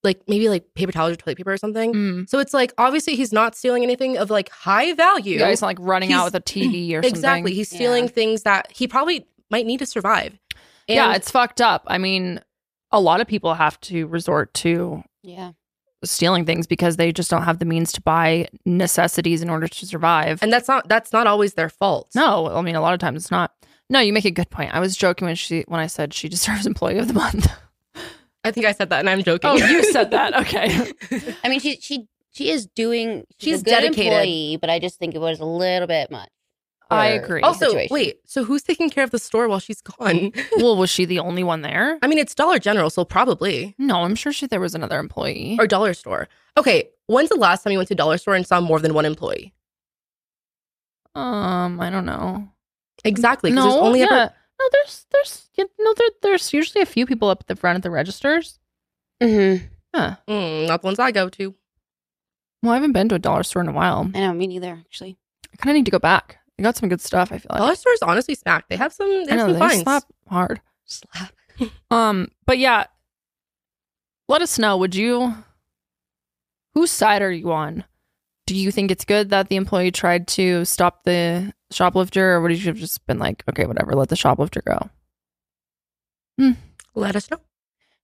[0.02, 1.92] like maybe like paper towels or toilet paper or something.
[1.92, 2.28] Mm.
[2.30, 5.38] So it's like obviously he's not stealing anything of like high value.
[5.40, 7.02] Yeah, he's not like running out with a TV or exactly.
[7.02, 7.14] something.
[7.18, 7.54] Exactly.
[7.54, 8.10] He's stealing Yeah.
[8.10, 10.38] things that he probably might need to survive.
[10.88, 11.82] And yeah, it's fucked up.
[11.86, 12.40] I mean,
[12.92, 15.52] a lot of people have to resort to Yeah.
[16.04, 19.86] stealing things because they just don't have the means to buy necessities in order to
[19.86, 20.42] survive.
[20.42, 22.08] and that's not that's not always their fault.
[22.14, 23.52] no, I mean, a lot of times it's not.
[23.88, 24.72] No, you make a good point.
[24.74, 27.50] I was joking when she when I said she deserves Employee of the Month.
[28.44, 29.50] I think I said that and I'm joking.
[29.50, 30.34] oh, you said that.
[30.34, 30.90] Okay.
[31.44, 33.24] I mean, she she she is doing.
[33.38, 34.12] She's, She's a good dedicated.
[34.12, 36.30] employee, but I just think it was a little bit much.
[36.90, 37.40] I agree.
[37.42, 37.94] also, situation.
[37.94, 38.20] wait.
[38.24, 40.32] So who's taking care of the store while she's gone?
[40.56, 41.98] well, was she the only one there?
[42.02, 45.56] I mean, it's Dollar General, so probably No, I'm sure she there was another employee.
[45.60, 46.28] or Dollar Store.
[46.58, 49.04] Okay, when's the last time you went to Dollar Store and saw more than one
[49.06, 49.54] employee?
[51.14, 52.48] Um, I don't know.
[53.04, 53.50] Exactly.
[53.50, 54.06] 'cause No, there's only yeah.
[54.06, 57.56] ever no, there's there's you know there, there's usually a few people up at the
[57.56, 58.58] front at the registers.
[59.22, 59.64] Mm-hmm.
[59.94, 60.16] Huh.
[60.28, 61.54] Mm, not the ones I go to.
[62.62, 64.10] Well, I haven't been to a dollar store in a while.
[64.14, 64.72] I know me neither.
[64.84, 65.16] Actually,
[65.52, 66.39] I kind of need to go back.
[66.60, 67.32] They got some good stuff.
[67.32, 67.58] I feel like.
[67.60, 68.68] Dollar stores honestly stacked.
[68.68, 69.08] They have some.
[69.08, 69.82] They I have know some they finds.
[69.84, 70.60] slap hard.
[70.84, 71.32] slap.
[71.90, 72.84] Um, but yeah,
[74.28, 74.76] let us know.
[74.76, 75.34] Would you?
[76.74, 77.84] Whose side are you on?
[78.46, 82.52] Do you think it's good that the employee tried to stop the shoplifter, or would
[82.52, 84.90] you have just been like, okay, whatever, let the shoplifter go?
[86.94, 87.38] Let us know.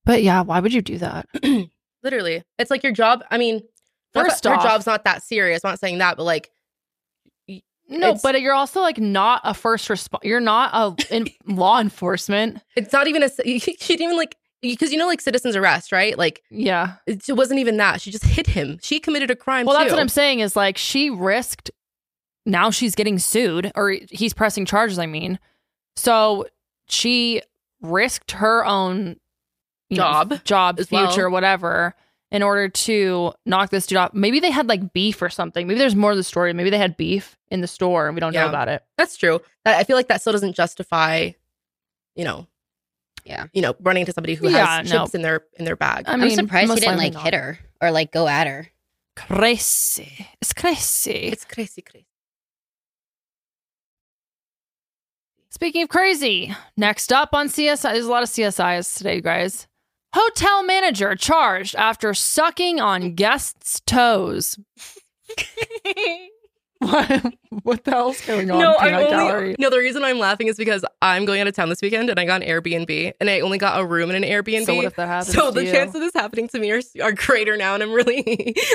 [0.05, 1.27] But yeah, why would you do that?
[2.03, 3.23] Literally, it's like your job.
[3.31, 3.61] I mean,
[4.14, 5.64] First off- job's not that serious.
[5.64, 6.51] I'm not saying that, but like,
[7.88, 10.25] No, It's- but you're also like not a first response.
[10.25, 12.61] You're not a in law enforcement.
[12.75, 13.29] it's not even a.
[13.31, 16.18] She didn't even like because you know like citizens arrest, right?
[16.18, 16.94] Like Yeah.
[17.07, 18.01] it wasn't even that.
[18.01, 18.79] She just hit him.
[18.83, 19.66] She committed a crime.
[19.66, 21.70] Well, that's what I'm saying is like she risked.
[22.44, 24.99] Now she's getting sued, or he's pressing charges.
[24.99, 25.38] I mean,
[25.96, 26.46] so
[26.88, 27.42] she
[27.83, 29.16] risked her own
[29.88, 31.07] you know, Job job, well.
[31.09, 31.94] future, whatever,
[32.37, 34.12] in order to knock this dude off.
[34.12, 35.66] Maybe they had like beef or something.
[35.66, 36.53] Maybe there's more to the story.
[36.53, 38.83] Maybe they had beef in the store and we don't know about it.
[38.99, 39.40] That's true.
[39.64, 41.31] I feel like that still doesn't justify,
[42.14, 42.46] you know,
[43.25, 43.46] Yeah.
[43.55, 45.05] you know, running into somebody who Yeah, has no.
[45.05, 46.05] chips in their in their bag.
[46.07, 47.22] I I mean, am surprised most he didn't like not.
[47.25, 48.68] hit her or like go at her.
[49.16, 50.29] Crazy.
[50.42, 51.11] It's crazy.
[51.33, 52.07] it's crazy, crazy.
[55.51, 59.66] Speaking of crazy, next up on CSI, there's a lot of CSIs today, guys.
[60.18, 64.59] Hotel manager charged after sucking on guests' toes.
[66.79, 68.59] what, what the hell's going on?
[68.59, 69.57] No, I'm only, Gallery?
[69.59, 69.68] no.
[69.68, 72.24] The reason I'm laughing is because I'm going out of town this weekend, and I
[72.24, 74.64] got an Airbnb, and I only got a room in an Airbnb.
[74.64, 75.35] So what if that happens?
[75.35, 75.72] So to the you?
[75.72, 78.57] chance of this happening to me are, are greater now, and I'm really.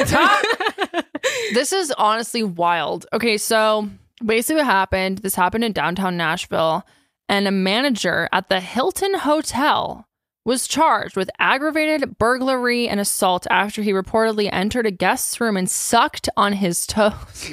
[1.54, 3.06] This is honestly wild.
[3.14, 3.90] Okay, so
[4.24, 6.84] basically what happened, this happened in downtown Nashville,
[7.28, 10.08] and a manager at the Hilton Hotel
[10.44, 15.70] was charged with aggravated burglary and assault after he reportedly entered a guest's room and
[15.70, 17.52] sucked on his toes.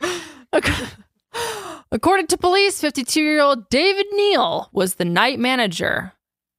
[1.92, 6.12] According to police, 52 year old David Neal was the night manager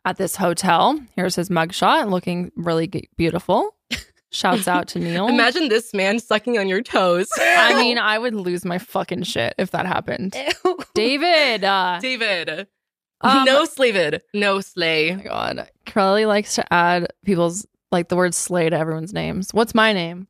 [0.04, 1.00] at this hotel.
[1.16, 3.76] Here's his mugshot, looking really g- beautiful.
[4.34, 5.28] Shouts out to Neal.
[5.30, 7.28] Imagine this man sucking on your toes.
[7.40, 10.36] I mean, I would lose my fucking shit if that happened.
[10.94, 12.68] David, uh, David.
[13.24, 14.22] Um, no slavid.
[14.34, 15.16] No Oh slay.
[15.16, 19.54] my god, Crowley likes to add people's like the word slay to everyone's names.
[19.54, 20.28] What's my name?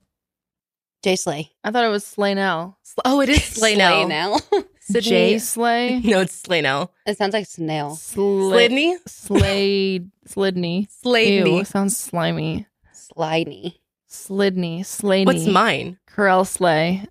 [1.04, 1.52] Jay Slay.
[1.64, 2.76] I thought it was Slaynell.
[2.84, 4.02] Sl- Oh, it is slay now.
[4.02, 4.38] Slay now.
[4.82, 5.10] Sydney.
[5.10, 6.00] J Slay.
[6.04, 6.92] No, it's slay now.
[7.08, 7.96] it sounds like snail.
[7.96, 8.68] Slay.
[8.70, 8.98] Slidney.
[9.08, 10.12] Slade.
[10.28, 10.88] Slidney.
[11.04, 12.68] Ew, sounds slimy.
[12.94, 13.76] Slidney.
[14.10, 14.86] Slidney.
[14.86, 15.26] Slaney.
[15.26, 15.98] What's mine?
[16.08, 17.06] Corel Slay.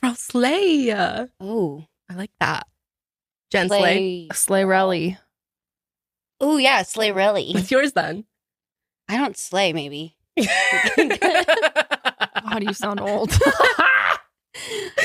[0.00, 0.90] Girl, slay.
[1.38, 2.16] Oh, I Oh.
[2.16, 2.66] like that.
[3.50, 4.28] Jen slay.
[4.32, 4.62] Slay.
[4.64, 5.18] Slayrelly.
[6.46, 7.52] Oh yeah, Slay really.
[7.52, 8.26] What's yours then?
[9.08, 10.14] I don't slay maybe.
[12.44, 13.32] How do you sound old?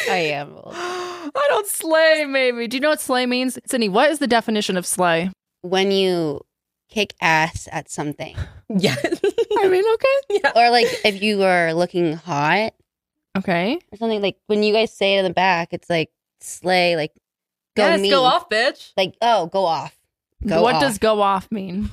[0.10, 0.54] I am.
[0.54, 0.74] old.
[0.76, 2.68] I don't slay, maybe.
[2.68, 3.58] Do you know what slay means?
[3.66, 5.32] Sydney, what is the definition of slay?
[5.62, 6.42] When you
[6.90, 8.36] kick ass at something.
[8.70, 8.98] yes.
[9.60, 10.42] I mean, okay.
[10.44, 10.52] yeah.
[10.56, 12.74] Or like if you are looking hot
[13.38, 13.80] Okay.
[13.94, 16.10] or something like when you guys say it in the back, it's like
[16.42, 17.14] slay, like
[17.78, 18.10] go yes, me.
[18.10, 18.92] go off, bitch.
[18.98, 19.96] Like, oh, go off.
[20.46, 20.82] Go what off.
[20.82, 21.90] does go off mean?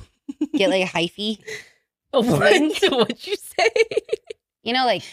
[0.55, 1.39] Get like a hyphy.
[2.13, 2.39] Oh, what?
[2.91, 3.67] What'd you say?
[4.63, 5.03] You know, like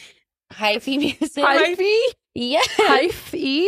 [0.53, 1.45] hyphy music.
[1.45, 1.99] Hyphy?
[2.35, 2.63] Yeah.
[2.79, 3.67] Hyphy?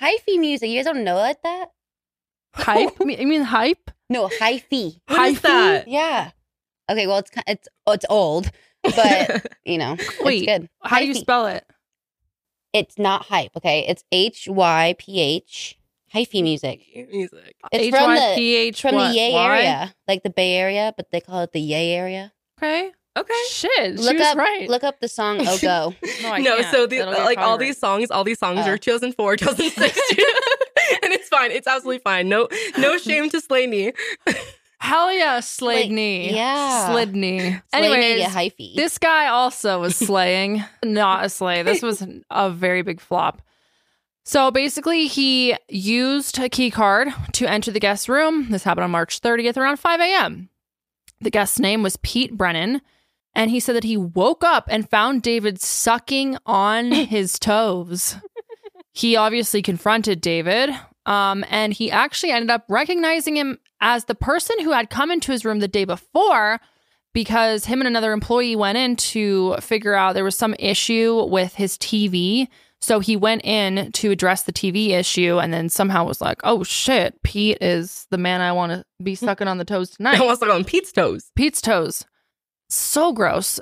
[0.00, 0.70] Hyphy music.
[0.70, 1.72] You guys don't know like that?
[2.54, 2.92] Hype?
[3.00, 3.90] You mean hype?
[4.08, 5.00] No, hyphy.
[5.08, 5.42] What is Hyphy?
[5.42, 5.88] that?
[5.88, 6.30] Yeah.
[6.90, 8.50] Okay, well it's it's oh, it's old,
[8.84, 10.68] but you know, Wait, it's good.
[10.82, 11.64] How do you spell it?
[12.72, 13.86] It's not hype, okay?
[13.88, 15.77] It's H Y P H
[16.14, 16.80] hyphy music.
[16.94, 17.56] Music.
[17.72, 19.56] It's from the H-Y-P-H from the Yay Y?
[19.56, 22.32] area, like the Bay Area, but they call it the Yay area.
[22.58, 22.90] Okay.
[23.16, 23.34] Okay.
[23.50, 23.96] Shit.
[23.96, 24.68] Look she was up, right.
[24.68, 26.72] look up the song "Oh Go." no, I no, can't.
[26.72, 28.70] so the, It'll like all these songs, all these songs Oh.
[28.70, 29.78] are 2004, 2006,
[31.02, 31.50] and it's fine.
[31.50, 32.28] It's absolutely fine.
[32.28, 32.46] No,
[32.78, 33.92] no shame to Slaney.
[34.80, 36.32] Hell yeah, slayed knee.
[36.32, 36.92] yeah.
[36.92, 37.58] Slid knee.
[37.72, 38.76] Anyways, Anyways, hyphy.
[38.76, 41.64] This guy also was slaying, not a slay.
[41.64, 43.42] This was a very big flop.
[44.28, 48.50] So basically, he used a key card to enter the guest room.
[48.50, 50.50] This happened on March 30th around 5 a.m.
[51.22, 52.82] The guest's name was Pete Brennan.
[53.34, 58.16] And he said that he woke up and found David sucking on his toes.
[58.92, 60.78] He obviously confronted David.
[61.06, 65.32] Um, and he actually ended up recognizing him as the person who had come into
[65.32, 66.60] his room the day before
[67.14, 71.54] because him and another employee went in to figure out there was some issue with
[71.54, 72.48] his TV.
[72.80, 76.62] So he went in to address the TV issue and then somehow was like, oh
[76.62, 79.26] shit, Pete is the man I want to be hmm.
[79.26, 80.10] sucking on the toes tonight.
[80.12, 80.26] I tonight.
[80.26, 81.30] want to suck on Pete's toes.
[81.34, 82.04] Pete's toes.
[82.68, 83.60] So gross.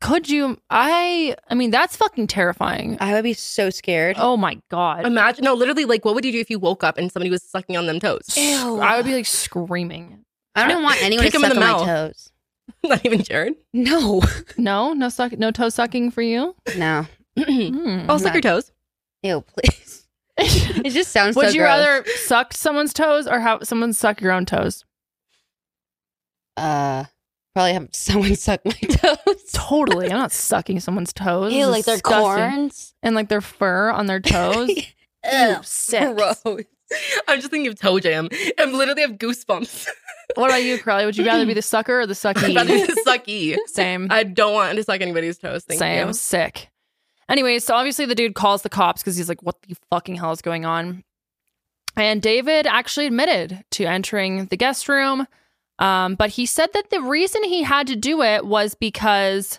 [0.00, 0.58] Could you?
[0.68, 2.98] I, I mean, that's fucking terrifying.
[3.00, 4.16] I would be so scared.
[4.18, 5.06] Oh my God.
[5.06, 7.44] Imagine, no, literally, like, what would you do if you woke up and somebody was
[7.44, 8.36] sucking on them toes?
[8.36, 8.80] Ew.
[8.80, 10.24] I would be like screaming.
[10.56, 12.32] I don't even want anyone Kick to him in suck the on my toes.
[12.84, 13.54] Not even Jared.
[13.72, 14.22] No,
[14.56, 16.54] No, no suck, no toe sucking for you.
[16.76, 17.06] no.
[17.38, 18.06] Hmm.
[18.10, 18.72] I'll suck your toes.
[19.22, 20.06] Ew, please.
[20.38, 21.36] It just sounds.
[21.36, 21.66] Would so you gross.
[21.68, 24.84] rather suck someone's toes or have someone suck your own toes?
[26.56, 27.04] Uh,
[27.54, 29.50] probably have someone suck my toes.
[29.52, 30.06] Totally.
[30.10, 31.52] I'm not sucking someone's toes.
[31.52, 32.22] Ew, It's like their disgusting.
[32.50, 32.94] corns.
[33.02, 34.70] and like their fur on their toes.
[35.30, 36.16] Ew, sick.
[36.16, 36.42] Gross.
[37.28, 38.28] I'm just thinking of toe jam.
[38.58, 39.86] I'm literally have goosebumps.
[40.34, 41.04] what about you, Crowley?
[41.06, 42.86] Would you rather be the sucker or the I'd rather be sucky?
[42.86, 43.56] the sucky.
[43.66, 44.08] Same.
[44.10, 45.64] I don't want to suck anybody's toes.
[45.64, 46.08] Thank Same.
[46.08, 46.12] you.
[46.14, 46.68] Sick.
[47.32, 50.32] Anyway, so obviously the dude calls the cops because he's like, what the fucking hell
[50.32, 51.02] is going on?
[51.96, 55.26] And David actually admitted to entering the guest room.
[55.78, 59.58] Um, but he said that the reason he had to do it was because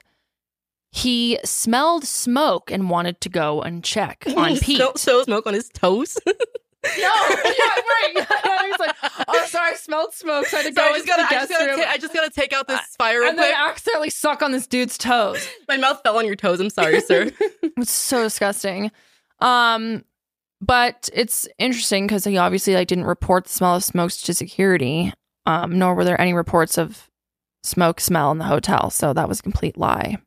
[0.91, 4.77] he smelled smoke and wanted to go and check on Pete.
[4.77, 6.15] So, so smoke on his toes.
[6.83, 8.13] No, yeah, right.
[8.45, 8.95] Yeah, he's like,
[9.27, 11.29] oh, sorry, I smelled smoke, so I had to So go I just gotta, I
[11.29, 14.51] just gotta, ta- I just gotta take out this fire and then accidentally suck on
[14.51, 15.47] this dude's toes.
[15.67, 16.59] My mouth fell on your toes.
[16.59, 17.31] I'm sorry, sir.
[17.77, 18.91] It's so disgusting.
[19.39, 20.03] Um,
[20.61, 25.13] but it's interesting because he obviously like didn't report the smell of smokes to security.
[25.45, 27.09] Um, nor were there any reports of
[27.63, 30.17] smoke smell in the hotel, so that was a complete lie.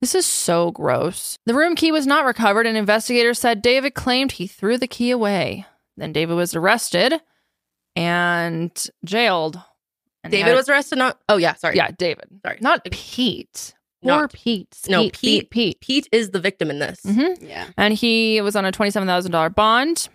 [0.00, 1.38] This is so gross.
[1.46, 5.10] The room key was not recovered, and investigators said David claimed he threw the key
[5.10, 5.66] away.
[5.96, 7.14] Then David was arrested
[7.96, 8.70] and
[9.04, 9.60] jailed.
[10.24, 10.98] And David had- was arrested.
[10.98, 11.18] Not.
[11.28, 11.54] Oh yeah.
[11.54, 11.76] Sorry.
[11.76, 12.26] yeah, David.
[12.44, 12.58] Sorry.
[12.60, 13.74] Not Pete.
[14.02, 14.76] Not- Or Pete.
[14.88, 15.12] No, Pete.
[15.20, 15.50] Pete.
[15.50, 15.80] Pete.
[15.80, 17.00] Pete is the victim in this.
[17.04, 17.36] Mhm.
[17.40, 17.66] Yeah.
[17.76, 20.08] And he was on a $27,000 bond.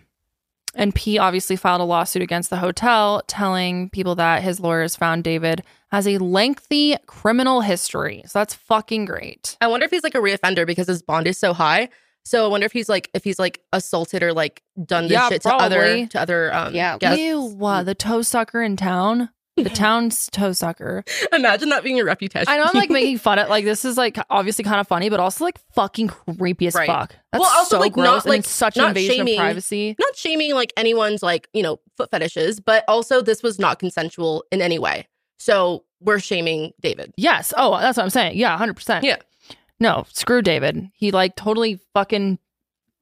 [0.74, 5.22] And Pete obviously filed a lawsuit against the hotel, telling people that his lawyers found
[5.22, 5.62] David
[5.94, 8.22] has a lengthy criminal history.
[8.26, 9.56] So that's fucking great.
[9.60, 11.88] I wonder if he's like a reoffender because his bond is so high.
[12.24, 15.28] So I wonder if he's like if he's like assaulted or like done this Yeah,
[15.28, 16.98] shit to other to other um Yeah.
[16.98, 17.20] guests.
[17.20, 19.28] Ew, uh, the toe sucker in town.
[19.56, 21.04] The town's toe sucker.
[21.32, 22.48] Imagine that being your reputation.
[22.48, 25.10] I know I'm like making fun of like this is like obviously kind of funny,
[25.10, 26.86] but also like fucking creepy as Right.
[26.88, 27.14] fuck.
[27.30, 29.44] That's Well, also, so like, gross not, and like, it's such an invasion shaming- of
[29.44, 29.94] privacy.
[30.00, 34.44] not shaming like anyone's like you know foot fetishes, but also this was not consensual
[34.50, 35.06] in any way.
[35.38, 37.12] So we're shaming David.
[37.16, 37.52] Yes.
[37.56, 38.36] Oh, that's what I'm saying.
[38.36, 39.02] Yeah, 100%.
[39.02, 39.16] Yeah.
[39.80, 40.88] No, screw David.
[40.94, 42.38] He like totally fucking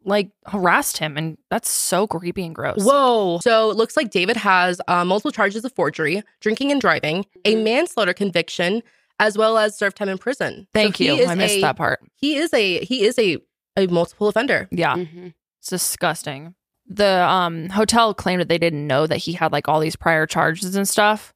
[0.04, 2.82] like harassed him and that's so creepy and gross.
[2.84, 3.38] Whoa.
[3.42, 7.54] So it looks like David has uh, multiple charges of forgery, drinking and driving, a
[7.54, 7.64] Mm-hmm.
[7.64, 8.82] manslaughter conviction,
[9.20, 10.66] as well as served time in prison.
[10.74, 11.26] Thank So you.
[11.26, 12.00] I missed a- that part.
[12.16, 13.38] He is a he is a
[13.76, 14.66] a multiple offender.
[14.72, 14.96] Yeah.
[14.96, 15.34] Mhm.
[15.60, 16.54] It's disgusting.
[16.86, 20.26] The um hotel claimed that they didn't know that he had like all these prior
[20.26, 21.32] charges and stuff.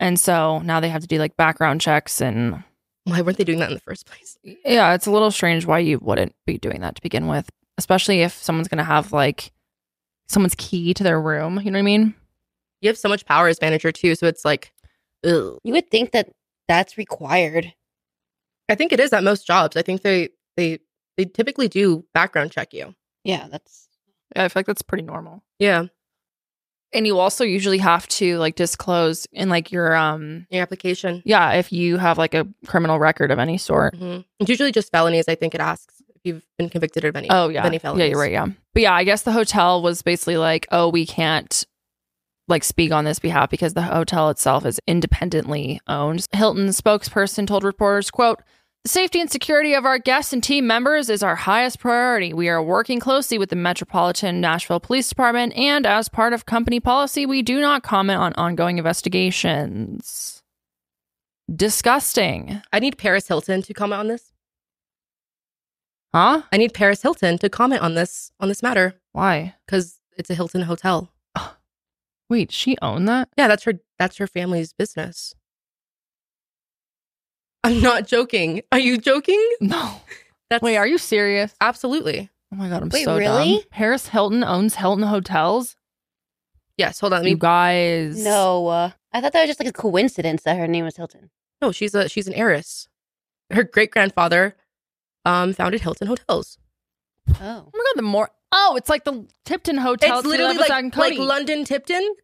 [0.00, 2.64] And so now they have to do like background checks and
[3.04, 4.36] Why weren't they doing that in the first place?
[4.64, 8.22] yeah, it's a little strange why you wouldn't be doing that to begin with, especially
[8.22, 9.52] if someone's going to have like
[10.28, 12.14] someone's key to their room, you know what I mean?
[12.80, 14.72] You have so much power as manager too, so it's like,
[15.24, 15.58] ugh.
[15.64, 16.30] You would think that
[16.66, 17.74] that's required.
[18.70, 19.76] I think it is at most jobs.
[19.76, 20.78] I think they they
[21.18, 22.94] they typically do background check you.
[23.24, 23.88] Yeah, that's
[24.34, 25.42] Yeah, I feel like that's pretty normal.
[25.58, 25.86] Yeah,
[26.92, 31.22] And you also usually have to like disclose in like your um your application.
[31.24, 33.94] yeah, if you have like a criminal record of any sort.
[33.94, 34.24] Mhm.
[34.40, 35.26] It's usually just felonies.
[35.28, 37.28] I think it asks if you've been convicted of any.
[37.30, 37.64] Oh yeah.
[37.64, 38.10] any Yeah, felonies.
[38.10, 38.46] you're right, yeah.
[38.74, 41.64] But yeah, I guess the hotel was basically like, "Oh, we can't
[42.48, 47.62] like speak on this behalf because the hotel itself is independently owned." Hilton spokesperson told
[47.64, 48.42] reporters, quote,
[48.86, 52.32] safety and security of our guests and team members is our highest priority.
[52.32, 56.80] We are working closely with the Metropolitan Nashville Police Department, and as part of company
[56.80, 60.42] policy, we do not comment on ongoing investigations.
[61.54, 62.62] Disgusting.
[62.72, 64.32] I need Paris Hilton to comment on this.
[66.14, 66.42] Huh?
[66.52, 69.54] I need Paris Hilton to comment on this on this matter Why?
[69.64, 71.12] because it's a Hilton hotel.
[72.28, 73.28] Wait, she owned that?
[73.36, 73.74] Yeah, that's her.
[73.98, 75.34] That's her family's business.
[77.64, 78.62] I'm not joking.
[78.72, 79.42] Are you joking?
[79.60, 80.00] No.
[80.48, 81.54] That's Wait, are you serious?
[81.60, 83.54] absolutely Oh my god, I'm Wait, so really?
[83.58, 83.62] dumb.
[83.70, 85.76] Paris Hilton owns Hilton Hotels.
[86.76, 86.98] yes.
[87.00, 87.22] Hold on.
[87.22, 87.40] Let You me.
[87.40, 88.24] guys.
[88.24, 91.30] No, uh, I thought that was just like a coincidence that her name was Hilton.
[91.62, 92.88] No, she's a she's an heiress.
[93.52, 94.56] Her great grandfather,
[95.24, 96.58] um, founded Hilton Hotels.
[97.28, 98.30] Oh, Oh my god, the more.
[98.50, 100.18] Oh, it's like the Tipton Hotel.
[100.18, 101.18] it's literally like, and like Cody.
[101.18, 102.14] London Tipton.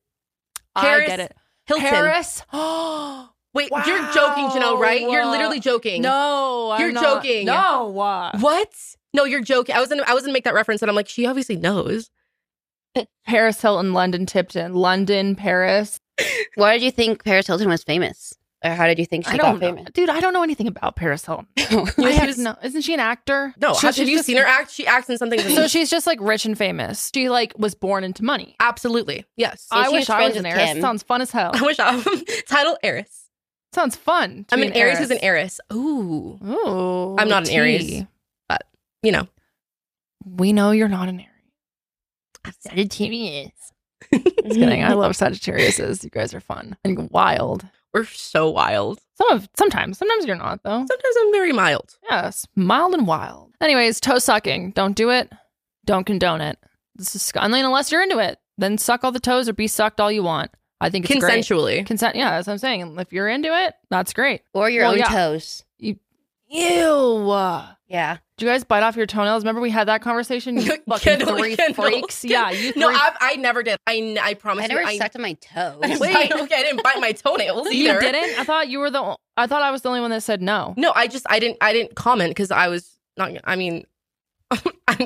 [0.75, 1.37] I Paris get it.
[1.67, 1.87] Hilton.
[1.89, 2.43] Paris.
[2.53, 5.01] Oh Wait, you're joking, Janelle, right?
[5.01, 6.03] You're literally joking.
[6.03, 7.23] no, I'm You're not.
[7.25, 7.47] joking.
[7.47, 8.39] No, what?
[8.41, 8.73] What?
[9.15, 9.75] No, you're joking.
[9.75, 12.11] I was gonna I was gonna make that reference, and I'm like, she obviously knows.
[13.27, 15.99] Paris Hilton, London Tipton, London, Paris.
[16.55, 18.33] why did you think Paris Hilton was famous,
[18.65, 19.91] or how did you think she I got don't know, famous?
[19.93, 20.09] dude.
[20.09, 21.47] I don't know anything about Paris Hilton.
[21.59, 21.63] I
[21.99, 22.57] Yeah, she have no.
[22.63, 23.55] Isn't she an actor?
[23.61, 24.71] No, So have, have you just- seen her act?
[24.71, 25.39] She acts in something.
[25.41, 27.11] So she's just like rich and famous.
[27.15, 28.57] She like was born into money.
[28.61, 29.67] absolutely yes.
[29.71, 30.81] So I wish I was friends an with heiress.
[30.81, 31.51] Sounds fun as hell.
[31.55, 33.26] I wish I was title heiress.
[33.73, 34.47] Sounds fun.
[34.51, 35.61] I'm be an Aries who's an heiress.
[35.73, 38.05] Ooh, Ooh, I'm not an Aries.
[38.49, 38.63] but
[39.03, 39.29] you know.
[40.25, 42.55] We know you're not an Aries.
[42.61, 43.53] Sagittarius.
[44.13, 44.25] Just
[44.55, 44.85] kidding.
[44.85, 46.05] I love Sagittariuses.
[46.05, 47.67] You guys are fun and wild.
[47.93, 49.01] We're so wild.
[49.15, 50.79] Some of sometimes, sometimes you're not though.
[50.87, 51.97] Sometimes I'm very mild.
[52.11, 53.53] Yes, mild and wild.
[53.61, 54.73] Anyways, toe sucking.
[54.73, 55.33] Don't do it.
[55.85, 56.59] Don't condone it.
[56.95, 60.01] This is I unless you're into it, then suck all the toes or be sucked
[60.01, 60.51] all you want.
[60.81, 61.43] I think it's great.
[61.45, 61.87] Consensually.
[61.87, 62.17] Consent.
[62.17, 62.97] Yeah, that's what I'm saying.
[62.99, 64.43] If you're into it, that's great.
[64.53, 65.09] Or your Well, own yeah.
[65.09, 65.65] toes.
[65.79, 65.97] Ew.
[67.89, 68.19] Yeah.
[68.37, 69.43] Do you guys bite off your toenails?
[69.43, 70.57] Remember we had that conversation?
[70.59, 71.85] You fucking Kendall, three Kendall.
[71.85, 72.25] freaks.
[72.25, 73.79] Yeah, you No, three- I, I never did.
[73.87, 74.99] I, n- I promise I never you.
[74.99, 75.79] sucked on my toes.
[75.83, 77.95] I, wait, okay, I didn't bite my toenails either.
[77.95, 78.39] you didn't.
[78.39, 79.17] I thought you were the.
[79.37, 80.75] I thought I was the only one that said no.
[80.77, 83.31] No, I just I didn't I didn't comment because I was not.
[83.45, 83.85] I mean,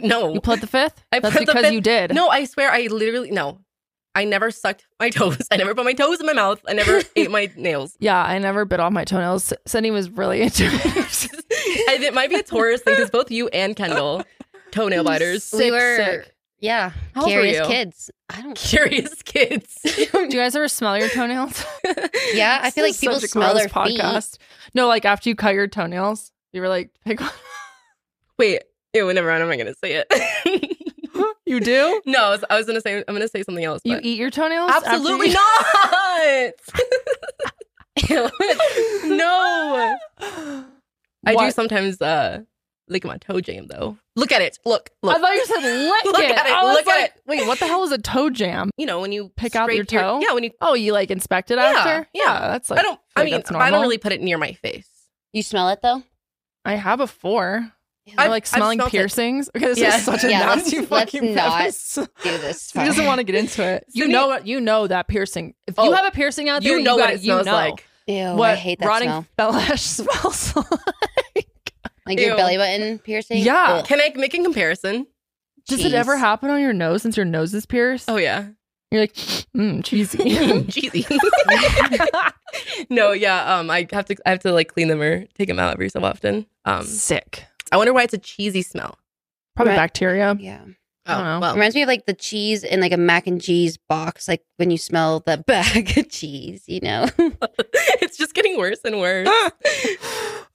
[0.02, 0.33] no.
[0.35, 1.02] You pled the fifth.
[1.12, 1.72] I That's because fifth.
[1.72, 2.14] you did.
[2.14, 3.59] No, I swear I literally no.
[4.14, 5.38] I never sucked my toes.
[5.51, 6.61] I never put my toes in my mouth.
[6.68, 7.96] I never ate my nails.
[8.01, 9.53] Yeah, I never bit off my toenails.
[9.66, 11.29] Cindy was really into it.
[11.88, 14.25] I, it might be a Taurus thing because both you and Kendall
[14.73, 15.53] toenail biters.
[15.57, 16.35] we were, sick.
[16.59, 17.64] yeah, How curious you?
[17.66, 18.11] kids.
[18.29, 18.57] I don't.
[18.57, 19.79] Curious kids.
[19.85, 21.64] Do you guys ever smell your toenails?
[22.35, 24.38] Yeah, I feel like people such a smell gross their feet.
[24.75, 27.31] No, like after you cut your toenails, you were like, pick on.
[28.38, 28.62] Wait,
[28.94, 29.42] ew, never mind.
[29.42, 30.69] I'm not gonna say it.
[31.51, 32.01] You do?
[32.07, 33.81] no, I was, I was gonna say I'm gonna say something else.
[33.85, 34.71] You eat your toenails?
[34.71, 36.53] after Absolutely you- not.
[39.09, 39.97] no.
[41.27, 42.43] I do sometimes uh
[42.89, 43.99] lick my toe jam though.
[44.17, 44.59] Look at it.
[44.65, 45.17] Look, look.
[45.17, 46.31] I thought you said lick Look it.
[46.39, 47.13] at it, I was look at it.
[47.27, 48.71] Wait, what the hell is a toe jam?
[48.77, 50.21] you know when you Pick out your scrape toe?
[50.23, 50.51] yeah, when you.
[50.61, 52.09] Oh, you like inspect it Yeah, after?
[52.15, 52.49] yeah.
[52.49, 52.79] that's like.
[52.79, 53.01] I don't.
[53.17, 54.89] I like mean, I don't really put it near my face.
[55.33, 56.03] You smell it though.
[56.65, 57.07] I have a
[58.14, 58.20] four.
[58.25, 58.90] I've- like smelling smelt it.
[58.92, 59.51] piercings.
[59.57, 59.96] Okay, this Yeah.
[59.96, 61.94] is such a Yeah, let's- nasty let's fucking not premise.
[61.94, 62.07] Do
[62.38, 62.73] this.
[62.75, 63.85] He doesn't want to get into it.
[63.92, 64.46] You know what?
[64.46, 65.55] You know that piercing.
[65.66, 67.53] If you Oh, have a piercing out there, You know what got, it smells you
[67.53, 67.85] know like.
[68.07, 69.53] Ew, what I hate that rotting smell.
[69.53, 71.46] flesh smells like.
[72.07, 73.38] Like your belly button piercing.
[73.38, 73.66] Yeah.
[73.79, 73.85] Ugh.
[73.87, 75.07] Can I make a comparison?
[75.68, 78.11] Does it ever happen on your nose since your nose is pierced?
[78.11, 78.46] Oh yeah,
[78.90, 80.18] You're like, mm, cheesy.
[80.68, 81.07] cheesy.
[82.90, 83.59] no, yeah.
[83.59, 84.16] Um, I have to.
[84.27, 86.46] I have to like clean them or take them out every so often.
[86.64, 87.44] Um, Sick.
[87.72, 88.98] I wonder why it's a cheesy smell.
[89.56, 89.76] Probably Right.
[89.78, 90.37] bacteria.
[90.38, 90.64] Yeah.
[91.06, 91.40] Oh, I don't know.
[91.40, 94.42] well, Reminds me of like the cheese in like a mac and cheese box, like
[94.59, 97.06] when you smell the bag of cheese, you know?
[98.00, 99.26] it's just getting worse and worse.
[99.30, 99.50] Ah!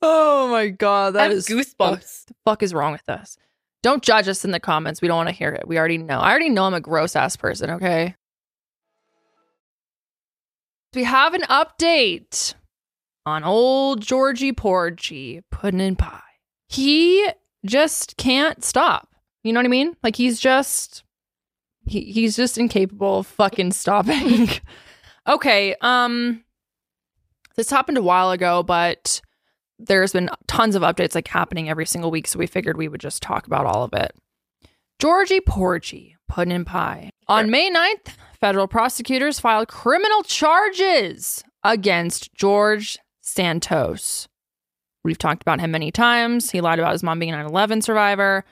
[0.01, 2.25] oh my god, I that have is goosebumps.
[2.27, 3.37] the fuck is wrong with us?
[3.83, 5.01] Don't judge us in the comments.
[5.01, 5.67] We don't want to hear it.
[5.67, 6.19] We already know.
[6.19, 8.15] I already know I'm a gross ass person, okay?
[10.93, 12.53] We have an update
[13.25, 16.21] on old Georgie Porgy pudding and pie.
[16.75, 17.27] He
[17.65, 19.09] just can't stop.
[19.43, 19.95] You know what I mean?
[20.03, 21.03] Like he's just
[21.85, 24.49] he, he's just incapable of fucking stopping.
[25.27, 26.43] okay, um
[27.55, 29.21] this happened a while ago, but
[29.79, 33.01] there's been tons of updates like happening every single week, so we figured we would
[33.01, 34.13] just talk about all of it.
[34.99, 37.09] Georgie Porgy, pudding and pie.
[37.27, 44.27] On May 9th, federal prosecutors filed criminal charges against George Santos.
[45.05, 46.51] We've talked about him many times.
[46.51, 48.43] He lied about his mom being a 9 11 survivor.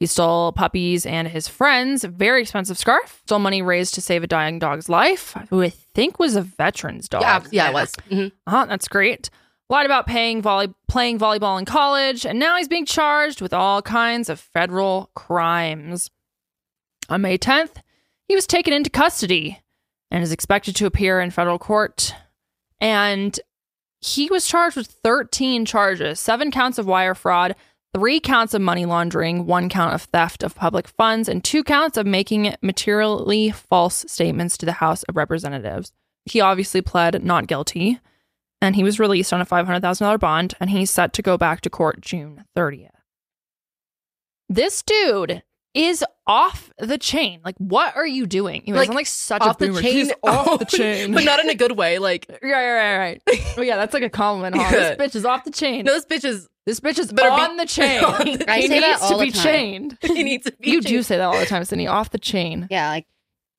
[0.00, 3.20] He stole puppies and his friend's very expensive scarf.
[3.26, 7.08] Stole money raised to save a dying dog's life, who I think was a veteran's
[7.08, 7.22] dog.
[7.22, 7.92] Yeah, yeah, it was.
[8.10, 8.32] Mhm.
[8.46, 9.30] Uh-huh, that's great.
[9.68, 13.80] lied about paying volley- playing volleyball in college, and now he's being charged with all
[13.82, 16.10] kinds of federal crimes.
[17.08, 17.76] On May 10th,
[18.26, 19.60] he was taken into custody
[20.10, 22.16] and is expected to appear in federal court.
[22.80, 23.38] And
[24.00, 27.54] he was charged with 13 charges seven counts of wire fraud,
[27.94, 31.96] three counts of money laundering, one count of theft of public funds, and two counts
[31.96, 35.92] of making materially false statements to the House of Representatives.
[36.24, 38.00] He obviously pled not guilty
[38.62, 41.70] and he was released on a $500,000 bond and he's set to go back to
[41.70, 42.90] court June 30th.
[44.48, 45.42] This dude
[45.74, 47.40] is off the chain.
[47.44, 48.62] Like, what are you doing?
[48.66, 49.82] You know, Like, sound like such off a the boomer.
[49.82, 51.12] chain, He's off the chain.
[51.14, 51.98] but not in a good way.
[51.98, 53.54] Like, right, right, right, right.
[53.56, 54.56] Oh, yeah, that's like a compliment.
[54.56, 54.70] Huh?
[54.70, 55.84] This bitch is off the chain.
[55.84, 58.02] those bitches, this bitch is better be on the chain.
[58.04, 59.42] on the I he say that needs all to the be time.
[59.44, 59.98] chained.
[60.02, 60.70] he needs to be.
[60.70, 61.86] You do say that all the time, Sydney.
[61.86, 62.66] Off the chain.
[62.70, 63.06] Yeah, like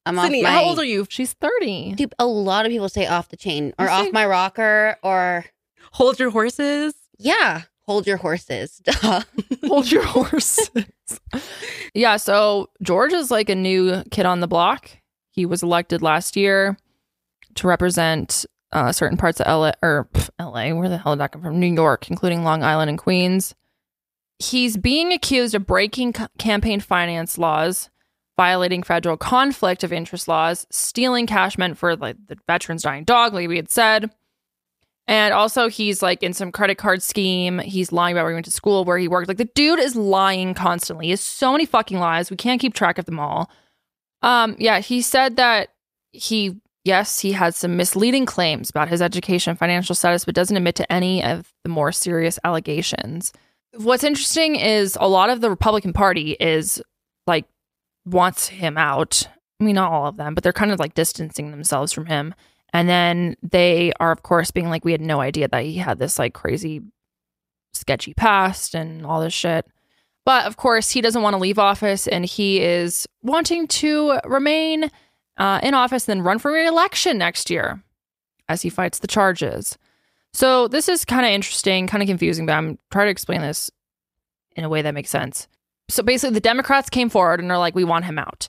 [0.05, 0.51] I'm Sydney, off my.
[0.51, 1.05] how old are you?
[1.09, 1.93] She's 30.
[1.95, 4.97] Dude, a lot of people say off the chain or You off say- my rocker
[5.03, 5.45] or
[5.93, 6.93] Hold your horses.
[7.18, 8.82] yeah, hold your horses.
[9.68, 10.72] Hold your horses.
[11.94, 14.89] yeah, so George is like a new kid on the block.
[15.32, 16.78] He was elected last year
[17.56, 20.74] to represent uh, certain parts of LA or pff, LA.
[20.74, 21.60] Where the hell did that come from?
[21.60, 23.56] New York, including Long Island and Queens.
[24.39, 27.89] He's being accused of breaking c- campaign finance laws,
[28.38, 33.34] violating federal conflict of interest laws, stealing cash meant for like the veterans dying dog,
[33.34, 34.10] like we had said.
[35.12, 37.59] And also, he's like in some credit card scheme.
[37.59, 39.28] He's lying about where he went to school, where he worked.
[39.28, 41.07] Like the dude is lying constantly.
[41.07, 42.32] He has so many fucking lies.
[42.32, 43.51] We can't keep track of them all.
[44.22, 45.68] Um, yeah, he said that
[46.14, 46.55] he,
[46.86, 50.76] yes, he had some misleading claims about his education and financial status, but doesn't admit
[50.76, 53.34] to any of the more serious allegations.
[53.76, 56.82] What's interesting is a lot of the Republican Party is
[57.28, 57.43] like
[58.05, 59.28] wants him out.
[59.59, 62.34] I mean, not all of them, but they're kind of like distancing themselves from him.
[62.74, 65.99] And then they are, of course, being like, we had no idea that he had
[65.99, 66.82] this like crazy,
[67.74, 69.65] sketchy past and all this shit.
[70.26, 74.89] But of course, he doesn't want to leave office and he is wanting to remain
[75.38, 77.84] uh, in office and then run for reelection next year
[78.47, 79.78] as he fights the charges.
[80.34, 83.72] So this is kind of interesting, kind of confusing, but I'm trying to explain this
[84.55, 85.47] in a way that makes sense.
[85.89, 88.47] So basically, the Democrats came forward and are like, we want him out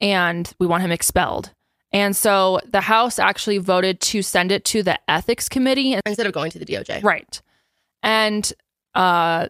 [0.00, 1.53] and we want him expelled.
[1.94, 5.96] And so the House actually voted to send it to the Ethics Committee.
[6.04, 7.04] Instead of going to the DOJ.
[7.04, 7.40] Right.
[8.02, 8.52] And
[8.96, 9.48] uh,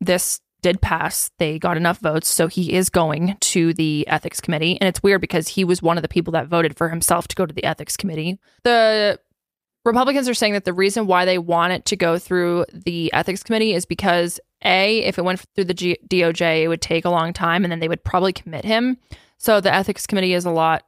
[0.00, 1.30] this did pass.
[1.38, 2.26] They got enough votes.
[2.26, 4.76] So he is going to the Ethics Committee.
[4.80, 7.36] And it's weird because he was one of the people that voted for himself to
[7.36, 8.40] go to the Ethics Committee.
[8.64, 9.20] The
[9.84, 13.44] Republicans are saying that the reason why they want it to go through the Ethics
[13.44, 17.10] Committee is because A, if it went through the G- DOJ, it would take a
[17.10, 18.96] long time and then they would probably commit him.
[19.38, 20.82] So the Ethics Committee is a lot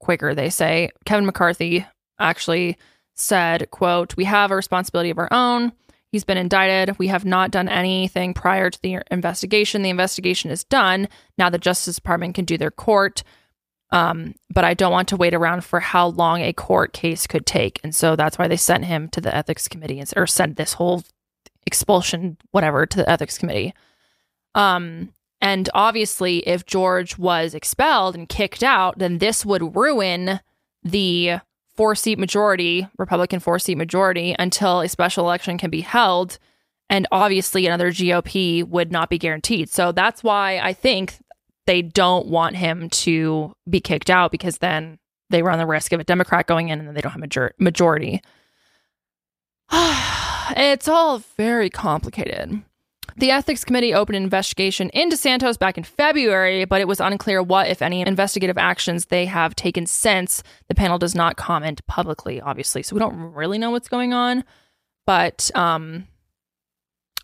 [0.00, 0.90] quicker, they say.
[1.04, 1.86] Kevin McCarthy
[2.18, 2.76] actually
[3.14, 5.72] said, quote, We have a responsibility of our own.
[6.12, 6.98] He's been indicted.
[6.98, 9.82] We have not done anything prior to the investigation.
[9.82, 11.08] The investigation is done.
[11.36, 13.22] Now the Justice Department can do their court.
[13.90, 17.46] Um, but I don't want to wait around for how long a court case could
[17.46, 17.80] take.
[17.84, 21.04] And so that's why they sent him to the ethics committee or sent this whole
[21.66, 23.74] expulsion, whatever, to the ethics committee.
[24.54, 30.40] Um, and obviously, if George was expelled and kicked out, then this would ruin
[30.82, 31.40] the
[31.76, 36.38] four seat majority, Republican four seat majority, until a special election can be held.
[36.88, 39.68] And obviously, another GOP would not be guaranteed.
[39.68, 41.18] So that's why I think
[41.66, 44.98] they don't want him to be kicked out because then
[45.30, 47.54] they run the risk of a Democrat going in and then they don't have major-
[47.58, 48.22] majority.
[49.72, 52.62] it's all very complicated.
[53.18, 57.42] The Ethics Committee opened an investigation into Santos back in February, but it was unclear
[57.42, 60.42] what, if any, investigative actions they have taken since.
[60.68, 64.44] The panel does not comment publicly, obviously, so we don't really know what's going on.
[65.06, 66.06] But um,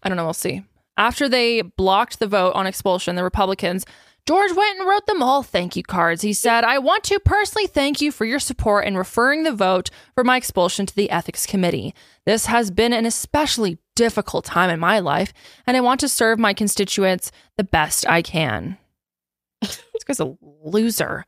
[0.02, 0.24] I don't know.
[0.24, 0.64] We'll see.
[0.96, 3.84] After they blocked the vote on expulsion, the Republicans,
[4.24, 6.22] George went and wrote them all thank you cards.
[6.22, 9.90] He said, I want to personally thank you for your support in referring the vote
[10.14, 11.92] for my expulsion to the Ethics Committee.
[12.24, 15.32] This has been an especially difficult time in my life,
[15.66, 18.78] and I want to serve my constituents the best I can.
[19.60, 21.24] this guy's a loser.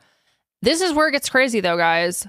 [0.62, 2.28] This is where it gets crazy, though, guys.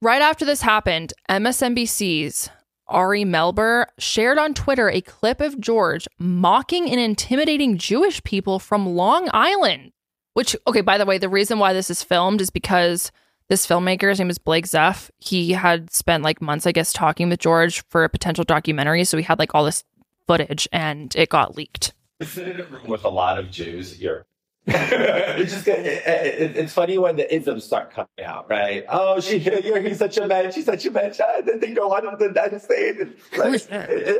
[0.00, 2.48] Right after this happened, MSNBC's
[2.86, 8.94] Ari Melber shared on Twitter a clip of George mocking and intimidating Jewish people from
[8.94, 9.92] Long Island.
[10.36, 13.10] Which, okay, by the way, the reason why this is filmed is because
[13.48, 17.30] this filmmaker, his name is Blake Zeff, he had spent like months, I guess, talking
[17.30, 19.04] with George for a potential documentary.
[19.04, 19.82] So he had like all this
[20.26, 21.94] footage and it got leaked.
[22.20, 23.98] Sit in a room with a lot of Jews.
[23.98, 24.26] You're
[24.66, 28.84] it's just it, it, it's funny when the isms start coming out, right?
[28.90, 31.94] Oh, she, you're, he's such a man, she's such a man, and then they go
[31.94, 33.00] on to States.
[33.00, 33.66] And like,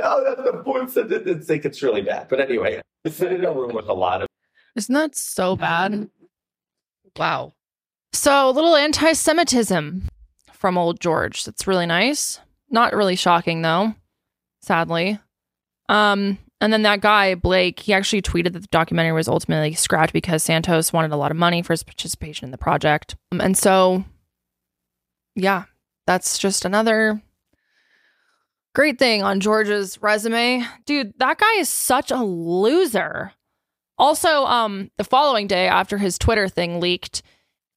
[0.02, 2.28] oh, that's the and it's like it's really bad.
[2.30, 4.28] But anyway, it's in a room with a lot of.
[4.76, 6.08] Isn't that so bad?
[7.16, 7.54] Wow.
[8.12, 10.08] So a little anti-Semitism
[10.52, 11.44] from old George.
[11.44, 12.38] That's really nice.
[12.70, 13.94] Not really shocking though,
[14.60, 15.18] sadly.
[15.88, 20.12] Um, and then that guy, Blake, he actually tweeted that the documentary was ultimately scrapped
[20.12, 23.16] because Santos wanted a lot of money for his participation in the project.
[23.32, 24.04] Um, and so,
[25.34, 25.64] yeah,
[26.06, 27.20] that's just another
[28.74, 30.66] great thing on George's resume.
[30.86, 33.32] Dude, that guy is such a loser.
[33.98, 37.22] Also, um, the following day after his Twitter thing leaked,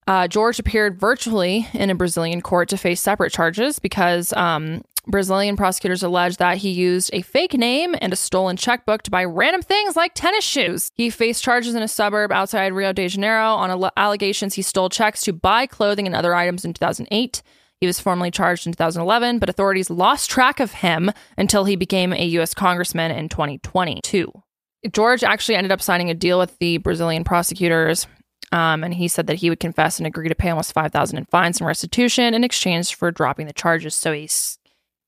[0.07, 5.55] uh, George appeared virtually in a Brazilian court to face separate charges because um, Brazilian
[5.55, 9.61] prosecutors allege that he used a fake name and a stolen checkbook to buy random
[9.61, 10.89] things like tennis shoes.
[10.95, 15.22] He faced charges in a suburb outside Rio de Janeiro on allegations he stole checks
[15.22, 17.41] to buy clothing and other items in 2008.
[17.80, 22.11] He was formally charged in 2011, but authorities lost track of him until he became
[22.11, 22.53] a U.S.
[22.53, 24.32] congressman in 2022.
[24.91, 28.07] George actually ended up signing a deal with the Brazilian prosecutors,
[28.51, 31.25] um, and he said that he would confess and agree to pay almost 5000 in
[31.25, 33.93] fines and restitution in exchange for dropping the charges.
[33.95, 34.57] So he's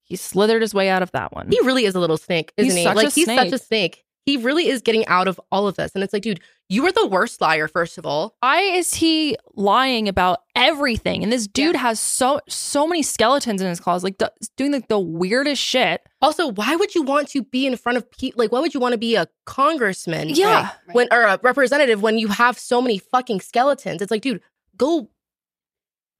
[0.03, 1.47] he slithered his way out of that one.
[1.49, 2.93] He really is a little snake, isn't He's he?
[2.93, 4.03] like he's such a snake.
[4.25, 5.93] He really is getting out of all of this.
[5.95, 8.35] And it's like, dude, you are the worst liar, first of all.
[8.41, 11.23] Why is he lying about everything?
[11.23, 14.99] And this dude has so so many skeletons in his closet, like doing like the
[14.99, 16.01] weirdest shit.
[16.21, 18.43] Also, why would you want to be in front of people?
[18.43, 20.29] Like, why would you want to be a congressman?
[20.29, 20.69] Yeah.
[20.87, 20.95] Right.
[20.95, 24.01] When or a representative when you have so many fucking skeletons?
[24.01, 24.41] It's like, dude,
[24.77, 25.09] go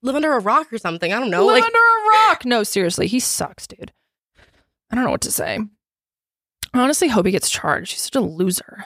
[0.02, 1.12] live under a rock or something.
[1.12, 1.46] I don't know.
[1.46, 2.44] Live Like, under a rock.
[2.44, 3.92] No, seriously, he sucks, dude.
[4.90, 5.58] I don't know what to say.
[6.74, 7.92] I honestly hope he gets charged.
[7.92, 8.84] He's such a loser.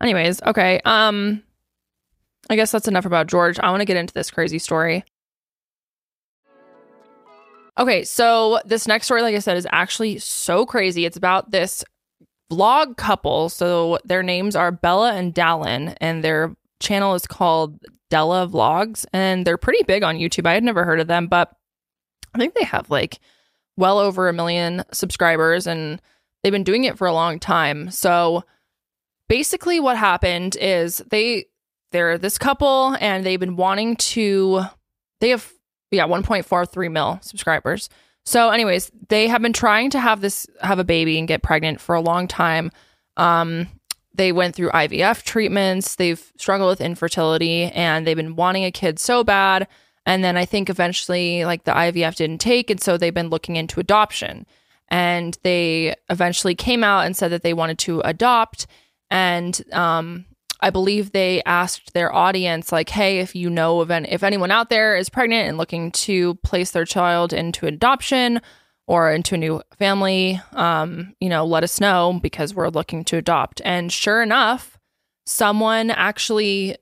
[0.00, 0.80] Anyways, okay.
[0.84, 1.42] Um,
[2.50, 3.58] I guess that's enough about George.
[3.58, 5.04] I want to get into this crazy story.
[7.78, 11.06] Okay, so this next story, like I said, is actually so crazy.
[11.06, 11.84] It's about this
[12.52, 13.48] vlog couple.
[13.48, 17.78] So their names are Bella and Dallin, and their channel is called
[18.10, 20.46] Della Vlogs, and they're pretty big on YouTube.
[20.46, 21.50] I had never heard of them, but
[22.34, 23.20] I think they have like
[23.78, 26.00] well over a million subscribers, and
[26.42, 27.90] they've been doing it for a long time.
[27.90, 28.44] So
[29.30, 31.46] basically, what happened is they
[31.90, 34.64] they're this couple, and they've been wanting to.
[35.20, 35.50] They have
[35.92, 37.88] yeah 1.43 mil subscribers.
[38.24, 41.80] So, anyways, they have been trying to have this have a baby and get pregnant
[41.80, 42.70] for a long time.
[43.16, 43.68] Um,
[44.14, 45.96] they went through IVF treatments.
[45.96, 49.66] They've struggled with infertility, and they've been wanting a kid so bad.
[50.04, 53.56] And then I think eventually, like the IVF didn't take, and so they've been looking
[53.56, 54.46] into adoption.
[54.88, 58.66] And they eventually came out and said that they wanted to adopt.
[59.10, 60.26] And um,
[60.62, 64.50] I believe they asked their audience, like, "Hey, if you know of any, if anyone
[64.52, 68.40] out there is pregnant and looking to place their child into adoption
[68.86, 73.16] or into a new family, um, you know, let us know because we're looking to
[73.16, 74.78] adopt." And sure enough,
[75.26, 76.76] someone actually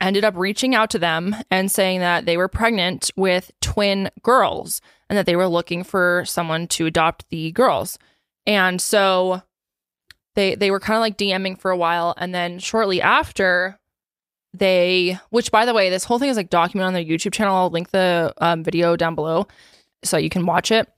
[0.00, 4.80] ended up reaching out to them and saying that they were pregnant with twin girls
[5.08, 7.98] and that they were looking for someone to adopt the girls.
[8.46, 9.42] And so
[10.34, 13.78] they they were kind of like DMing for a while and then shortly after
[14.52, 17.56] they which by the way this whole thing is like documented on their YouTube channel.
[17.56, 19.46] I'll link the um, video down below
[20.02, 20.88] so you can watch it.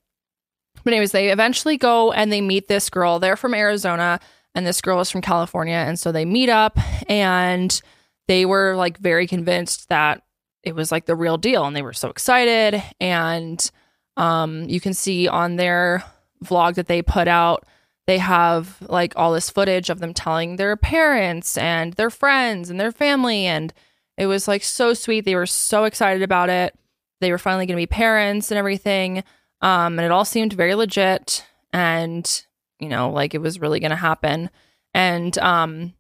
[0.85, 3.19] But anyways, they eventually go and they meet this girl.
[3.19, 4.21] They're from Arizona
[4.55, 6.79] and this girl is from California and so they meet up
[7.09, 7.81] and
[8.29, 10.23] they were like very convinced that
[10.63, 13.71] it was like the real deal and they were so excited and
[14.17, 16.05] um you can see on their
[16.45, 17.65] vlog that they put out
[18.07, 22.81] they have like all this footage of them telling their parents and their friends and
[22.81, 23.73] their family and
[24.19, 25.25] it was like so sweet.
[25.25, 26.79] They were so excited about it.
[27.21, 29.25] They were finally going to be parents and everything
[29.61, 32.45] um and it all seemed very legit and
[32.81, 34.51] you know like it was really going to happen.
[34.95, 35.95] And um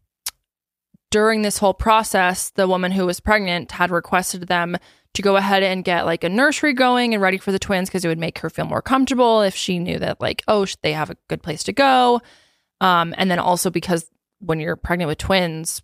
[1.13, 4.77] during this whole process, the woman who was pregnant had requested them
[5.15, 8.05] to go ahead and get like a nursery going and ready for the twins because
[8.05, 11.11] it would make her feel more comfortable if she knew that like oh they have
[11.11, 12.21] a good place to go.
[12.81, 14.11] Um, and then also because
[14.41, 15.83] when you're pregnant with twins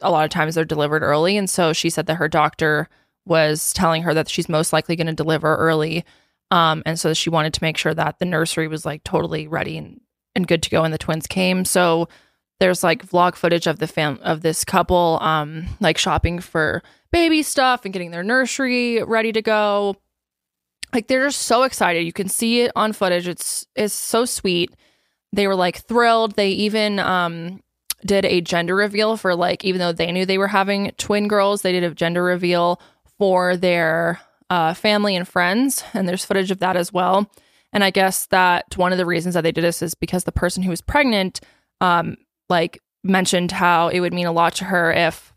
[0.00, 1.36] a lot of times they're delivered early.
[1.36, 2.88] And so she said that her doctor
[3.24, 6.04] was telling her that she's most likely going to deliver early
[6.50, 9.76] um, and so she wanted to make sure that the nursery was like totally ready
[9.76, 10.00] and,
[10.34, 11.64] and good to go when the twins came.
[11.64, 12.08] So
[12.60, 16.82] there's like vlog footage of the fam of this couple um like shopping for
[17.12, 19.96] baby stuff and getting their nursery ready to go.
[20.92, 22.04] Like they're just so excited.
[22.04, 23.28] You can see it on footage.
[23.28, 24.74] It's it's so sweet.
[25.32, 26.34] They were like thrilled.
[26.36, 27.62] They even um
[28.04, 31.62] did a gender reveal for like even though they knew they were having twin girls,
[31.62, 32.80] they did a gender reveal
[33.18, 37.30] for their uh, family and friends, and there's footage of that as well.
[37.72, 40.32] And I guess that one of the reasons that they did this is because the
[40.32, 41.40] person who was pregnant,
[41.80, 42.16] um,
[42.48, 45.32] like mentioned how it would mean a lot to her if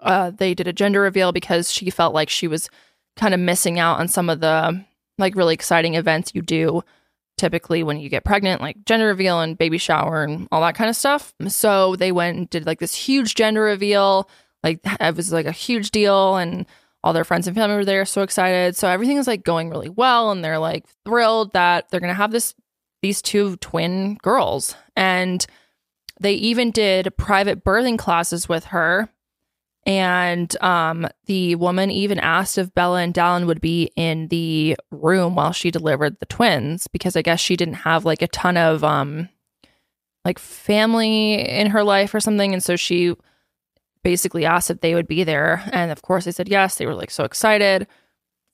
[0.00, 2.68] uh, they did a gender reveal because she felt like she was
[3.16, 4.84] kind of missing out on some of the
[5.18, 6.82] like really exciting events you do
[7.40, 10.90] typically when you get pregnant, like gender reveal and baby shower and all that kind
[10.90, 11.32] of stuff.
[11.48, 14.28] So they went and did like this huge gender reveal.
[14.62, 16.66] Like it was like a huge deal and
[17.02, 18.76] all their friends and family were there so excited.
[18.76, 22.14] So everything is like going really well and they're like thrilled that they're going to
[22.14, 22.54] have this
[23.00, 24.74] these two twin girls.
[24.94, 25.46] And
[26.20, 29.08] they even did private birthing classes with her
[29.86, 35.34] and um, the woman even asked if Bella and Dallin would be in the room
[35.34, 38.84] while she delivered the twins because I guess she didn't have like a ton of
[38.84, 39.30] um,
[40.24, 42.52] like family in her life or something.
[42.52, 43.14] And so she
[44.04, 45.62] basically asked if they would be there.
[45.72, 46.76] And of course, they said yes.
[46.76, 47.86] They were like so excited.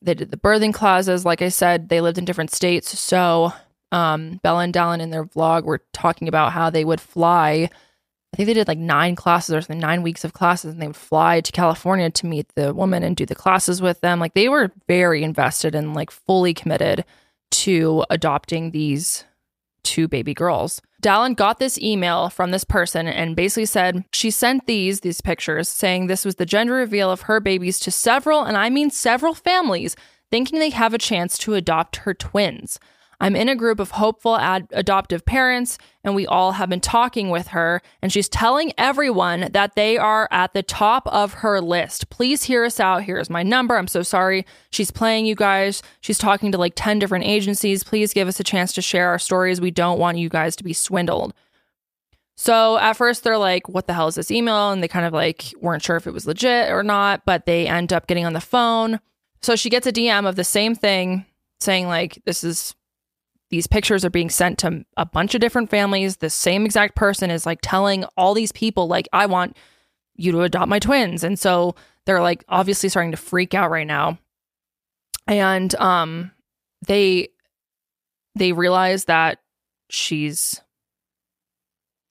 [0.03, 1.25] They did the birthing classes.
[1.25, 2.97] Like I said, they lived in different states.
[2.97, 3.53] So
[3.93, 7.71] um, Bella and Dallin in their vlog were talking about how they would fly
[8.33, 10.89] I think they did like nine classes or something, nine weeks of classes, and they
[10.89, 14.21] would fly to California to meet the woman and do the classes with them.
[14.21, 17.07] Like they were very invested and like fully committed
[17.53, 19.25] to adopting these
[19.85, 20.83] two baby girls.
[21.03, 25.69] Dallin got this email from this person and basically said she sent these these pictures
[25.69, 29.33] saying this was the gender reveal of her babies to several and I mean several
[29.33, 29.97] families
[30.31, 32.79] thinking they have a chance to adopt her twins.
[33.21, 37.31] I'm in a group of hopeful ad- adoptive parents, and we all have been talking
[37.31, 42.11] with her, and she's telling everyone that they are at the top of her list.
[42.11, 43.05] Please hear us out.
[43.05, 43.77] Here's my number.
[43.77, 44.45] I'm so sorry.
[44.71, 45.83] She's playing you guys.
[46.01, 47.85] She's talking to like 10 different agencies.
[47.85, 49.61] Please give us a chance to share our stories.
[49.61, 51.33] We don't want you guys to be swindled.
[52.37, 54.71] So at first they're like, what the hell is this email?
[54.71, 57.67] And they kind of like weren't sure if it was legit or not, but they
[57.67, 59.01] end up getting on the phone.
[59.41, 61.25] So she gets a DM of the same thing
[61.61, 62.75] saying, like, this is
[63.51, 66.17] these pictures are being sent to a bunch of different families.
[66.17, 69.57] The same exact person is like telling all these people, like, I want
[70.17, 71.23] you to adopt my twins.
[71.23, 71.75] And so
[72.05, 74.19] they're like obviously starting to freak out right now.
[75.27, 76.33] And um
[76.87, 77.29] they
[78.35, 79.39] they realize that
[79.91, 80.61] she's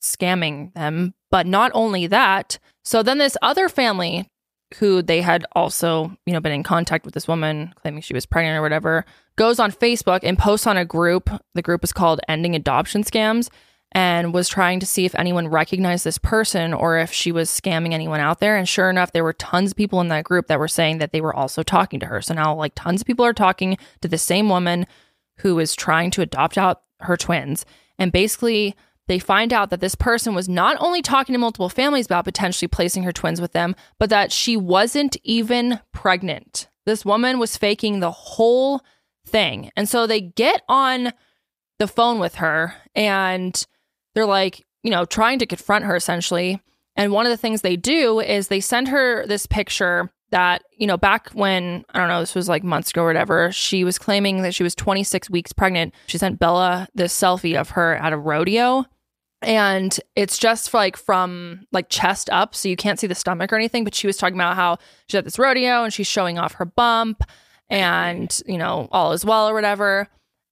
[0.01, 1.13] scamming them.
[1.31, 4.29] But not only that, so then this other family
[4.79, 8.25] who they had also, you know, been in contact with this woman claiming she was
[8.25, 9.05] pregnant or whatever,
[9.35, 11.29] goes on Facebook and posts on a group.
[11.53, 13.49] The group is called Ending Adoption Scams
[13.91, 17.93] and was trying to see if anyone recognized this person or if she was scamming
[17.93, 18.57] anyone out there.
[18.57, 21.13] And sure enough, there were tons of people in that group that were saying that
[21.13, 22.21] they were also talking to her.
[22.21, 24.85] So now, like, tons of people are talking to the same woman
[25.37, 27.65] who is trying to adopt out her twins.
[27.97, 28.75] And basically,
[29.07, 32.67] they find out that this person was not only talking to multiple families about potentially
[32.67, 36.67] placing her twins with them, but that she wasn't even pregnant.
[36.85, 38.81] This woman was faking the whole
[39.27, 39.71] thing.
[39.75, 41.13] And so they get on
[41.79, 43.65] the phone with her and
[44.13, 46.61] they're like, you know, trying to confront her essentially.
[46.95, 50.87] And one of the things they do is they send her this picture that, you
[50.87, 53.99] know, back when, I don't know, this was like months ago or whatever, she was
[53.99, 55.93] claiming that she was 26 weeks pregnant.
[56.07, 58.85] She sent Bella this selfie of her at a rodeo
[59.41, 63.55] and it's just like from like chest up so you can't see the stomach or
[63.55, 64.77] anything but she was talking about how
[65.07, 67.21] she's at this rodeo and she's showing off her bump
[67.69, 70.07] and you know all is well or whatever.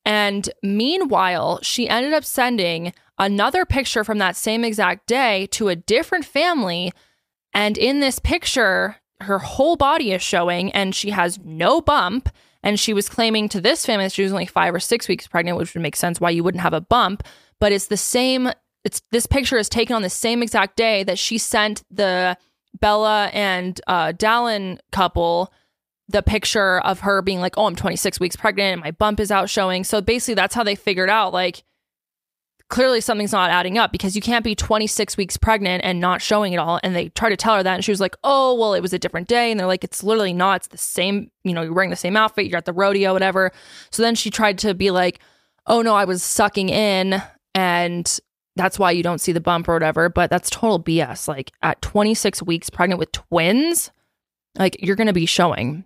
[0.06, 5.76] And meanwhile she ended up sending another picture from that same exact day to a
[5.76, 6.92] different family.
[7.54, 12.30] And in this picture her whole body is showing and she has no bump.
[12.66, 15.28] And she was claiming to this family that she was only five or six weeks
[15.28, 17.24] pregnant which would make sense why you wouldn't have a bump
[17.60, 18.52] but it's the same
[18.84, 22.38] it's this picture is taken on the same exact day that she sent the
[22.80, 25.54] Bella and uh, Dallin couple
[26.10, 29.32] the picture of her being like, "Oh, I'm 26 weeks pregnant and my bump is
[29.32, 31.64] out showing." So basically, that's how they figured out like
[32.70, 36.54] clearly something's not adding up because you can't be 26 weeks pregnant and not showing
[36.54, 36.80] it all.
[36.82, 38.94] And they tried to tell her that, and she was like, "Oh, well, it was
[38.94, 40.58] a different day." And they're like, "It's literally not.
[40.58, 41.32] It's the same.
[41.44, 42.48] You know, you're wearing the same outfit.
[42.48, 43.52] You're at the rodeo, whatever."
[43.92, 45.20] So then she tried to be like,
[45.68, 47.22] "Oh no, I was sucking in."
[47.56, 48.20] And
[48.56, 50.10] that's why you don't see the bump or whatever.
[50.10, 51.28] But that's total BS.
[51.28, 53.92] Like at 26 weeks pregnant with twins,
[54.58, 55.86] like you're going to be showing.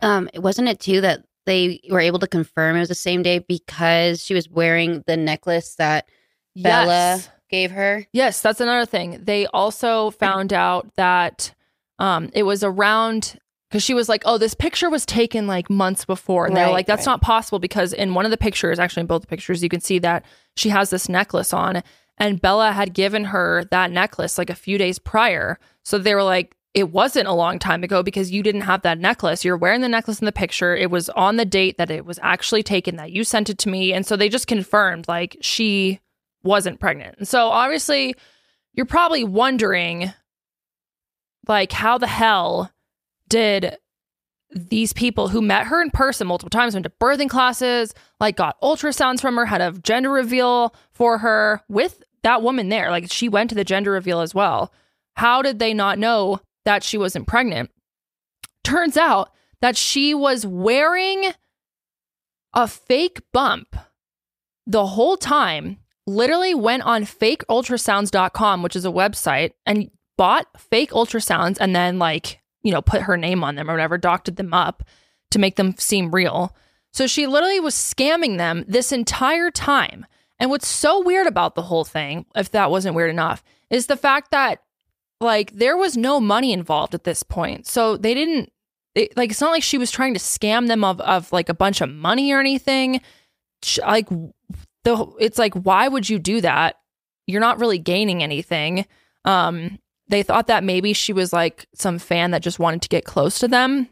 [0.00, 3.38] Um, wasn't it too that they were able to confirm it was the same day
[3.40, 6.08] because she was wearing the necklace that
[6.56, 7.28] Bella Yes.
[7.50, 8.06] gave her?
[8.12, 9.18] Yes, that's another thing.
[9.24, 11.54] They also found out that
[11.98, 13.38] um, it was around
[13.70, 16.86] because she was like, "Oh, this picture was taken like months before," and they're like,
[16.86, 17.12] "That's right.
[17.12, 19.80] not possible because in one of the pictures, actually in both the pictures, you can
[19.80, 20.24] see that
[20.56, 21.82] she has this necklace on,
[22.18, 25.58] and Bella had given her that necklace like a few days prior.
[25.84, 28.98] So they were like, it wasn't a long time ago because you didn't have that
[28.98, 29.44] necklace.
[29.44, 30.76] You're wearing the necklace in the picture.
[30.76, 33.68] It was on the date that it was actually taken, that you sent it to
[33.68, 33.92] me.
[33.92, 36.00] And so they just confirmed like she
[36.42, 37.16] wasn't pregnant.
[37.18, 38.14] And so obviously,
[38.72, 40.12] you're probably wondering
[41.48, 42.70] like, how the hell
[43.30, 43.78] did
[44.52, 48.60] these people who met her in person multiple times, went to birthing classes, like got
[48.60, 52.90] ultrasounds from her, had a gender reveal for her with that woman there.
[52.90, 54.72] Like she went to the gender reveal as well.
[55.14, 57.70] How did they not know that she wasn't pregnant?
[58.64, 61.32] Turns out that she was wearing
[62.52, 63.76] a fake bump
[64.66, 71.56] the whole time, literally went on fakeultrasounds.com, which is a website, and bought fake ultrasounds
[71.60, 74.82] and then like you know, put her name on them or whatever, doctored them up
[75.30, 76.54] to make them seem real.
[76.92, 80.06] So she literally was scamming them this entire time.
[80.38, 83.96] And what's so weird about the whole thing, if that wasn't weird enough, is the
[83.96, 84.62] fact that
[85.20, 87.66] like there was no money involved at this point.
[87.66, 88.50] So they didn't
[88.94, 91.54] it, like it's not like she was trying to scam them of of like a
[91.54, 93.00] bunch of money or anything.
[93.62, 94.08] She, like
[94.84, 96.76] the it's like why would you do that?
[97.26, 98.86] You're not really gaining anything.
[99.24, 99.78] Um
[100.10, 103.38] they thought that maybe she was like some fan that just wanted to get close
[103.38, 103.88] to them.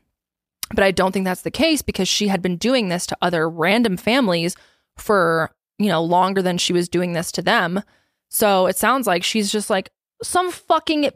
[0.75, 3.49] But I don't think that's the case because she had been doing this to other
[3.49, 4.55] random families
[4.97, 7.83] for, you know, longer than she was doing this to them.
[8.29, 9.91] So it sounds like she's just like
[10.23, 11.11] some fucking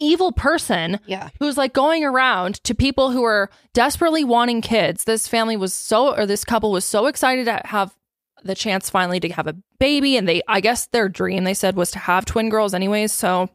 [0.00, 1.28] evil person Yeah.
[1.38, 5.04] who's like going around to people who are desperately wanting kids.
[5.04, 7.94] This family was so, or this couple was so excited to have
[8.42, 10.16] the chance finally to have a baby.
[10.16, 13.12] And they, I guess their dream, they said, was to have twin girls, anyways.
[13.12, 13.48] So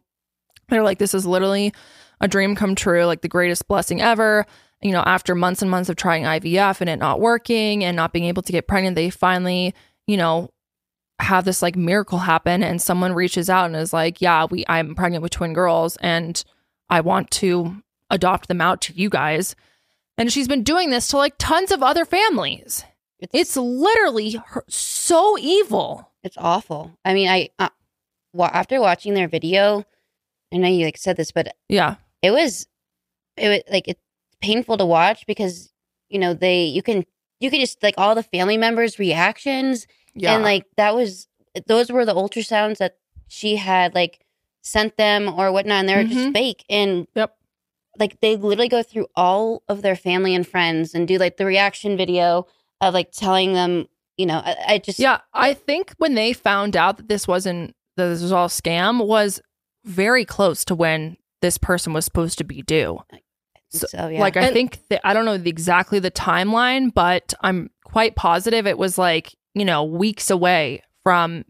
[0.72, 1.74] they're like, this is literally
[2.19, 4.45] a dream come true, like the greatest blessing ever.
[4.82, 8.13] You know, after months and months of trying IVF and it not working and not
[8.13, 9.76] being able to get pregnant, they finally,
[10.07, 10.49] you know,
[11.19, 14.95] have this like miracle happen and someone reaches out and is like, "Yeah, we I'm
[14.95, 16.43] pregnant with twin girls and
[16.89, 19.55] I want to adopt them out to you guys."
[20.17, 22.84] And she's been doing this to like tons of other families.
[23.19, 26.09] It's literally her- so evil.
[26.24, 26.97] It's awful.
[27.05, 27.69] I mean, I uh,
[28.39, 29.86] after watching their video,
[30.54, 31.95] I know you like said this, but Yeah.
[32.22, 32.68] it was
[33.38, 34.02] it was like it's
[34.41, 35.72] painful to watch because
[36.10, 37.06] you know they you can
[37.39, 40.34] you can just like all the family members' reactions Yeah.
[40.36, 41.28] and like that was
[41.68, 42.97] those were the ultrasounds that
[43.28, 44.20] she had like
[44.64, 46.10] sent them or whatnot, and they were Mhm.
[46.10, 47.36] just fake and Yep.
[47.99, 51.45] like they literally go through all of their family and friends and do like the
[51.45, 52.45] reaction video
[52.80, 53.88] of like telling them
[54.18, 57.74] you know I, I just Yeah, I think when they found out that this wasn't
[57.97, 59.41] that this was all scam was
[59.86, 62.99] very close to when this person was supposed to be due.
[63.69, 67.34] so, yeah Like I And- think that I don't know the, exactly the timeline, but
[67.41, 71.45] I'm quite positive it was like, you know, weeks away from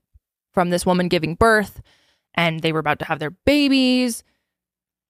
[0.53, 1.81] from this woman giving birth
[2.35, 4.23] and they were about to have their babies.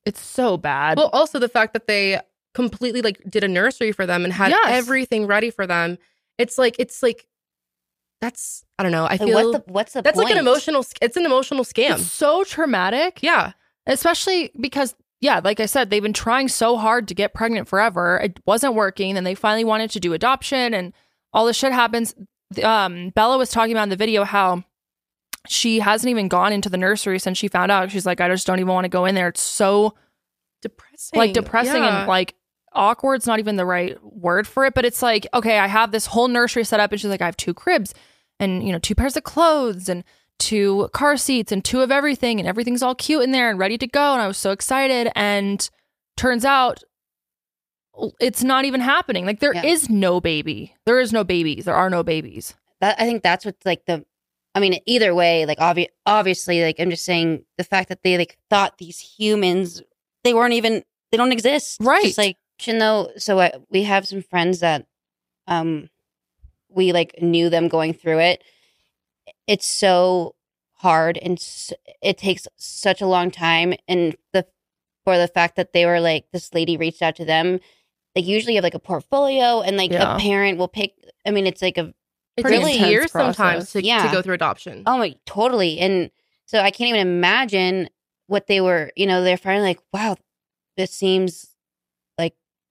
[0.05, 0.97] It's so bad.
[0.97, 2.19] Well, also the fact that they
[2.53, 4.61] completely like did a nursery for them and had Yes.
[4.83, 5.97] everything ready for them.
[6.37, 7.27] It's like it's like
[8.21, 9.05] that's I don't know.
[9.05, 10.85] I Like, feel what's the what's the that's like an emotional.
[11.01, 11.95] It's an emotional scam.
[11.99, 13.19] it's so traumatic.
[13.21, 13.51] yeah,
[13.87, 18.19] especially because yeah like i said they've been trying so hard to get pregnant forever
[18.23, 20.93] it wasn't working then they finally wanted to do adoption and
[21.31, 22.15] all this shit happens
[22.63, 24.63] um bella was talking about in the video how
[25.47, 28.47] she hasn't even gone into the nursery since she found out she's like i just
[28.47, 29.93] don't even want to go in there it's so
[30.63, 31.19] depressing.
[31.19, 31.99] like depressing Yeah.
[31.99, 32.33] and like
[32.73, 36.07] awkward's not even the right word for it but it's like okay i have this
[36.07, 37.93] whole nursery set up and she's like i have two cribs
[38.41, 40.03] and you know two pairs of clothes and
[40.39, 43.77] two car seats and two of everything and everything's all cute in there and ready
[43.77, 45.09] to go and i was so excited.
[45.15, 45.69] And
[46.17, 46.83] turns out
[48.19, 49.25] it's not even happening.
[49.25, 49.95] Like there is Yeah.
[49.97, 50.73] no baby.
[50.85, 51.65] There is no babies.
[51.65, 52.55] There are no babies.
[52.79, 54.03] That I think that's what's like the
[54.55, 58.17] I mean either way like obvi- obviously like I'm just saying the fact that they
[58.17, 59.81] like thought these humans
[60.23, 61.77] they weren't even they don't exist.
[61.81, 62.03] Right.
[62.05, 64.87] just like you know so I, we have some friends that
[65.47, 65.89] um
[66.73, 68.43] we like knew them going through it
[69.47, 70.35] it's so
[70.75, 74.45] hard and s- it takes such a long time and the
[75.03, 77.59] for the fact that they were like this lady reached out to them
[78.15, 80.15] like usually you have like a portfolio and like Yeah.
[80.15, 80.93] a parent will pick
[81.25, 81.93] I mean it's like a
[82.37, 83.35] it pretty takes years process.
[83.37, 84.05] sometimes to, Yeah.
[84.07, 84.83] to go through adoption.
[84.87, 85.79] Oh my, totally.
[85.79, 86.09] And
[86.45, 87.89] so I can't even imagine
[88.27, 88.89] what they were.
[88.95, 90.15] You know, they're finally like, wow,
[90.77, 91.50] this seems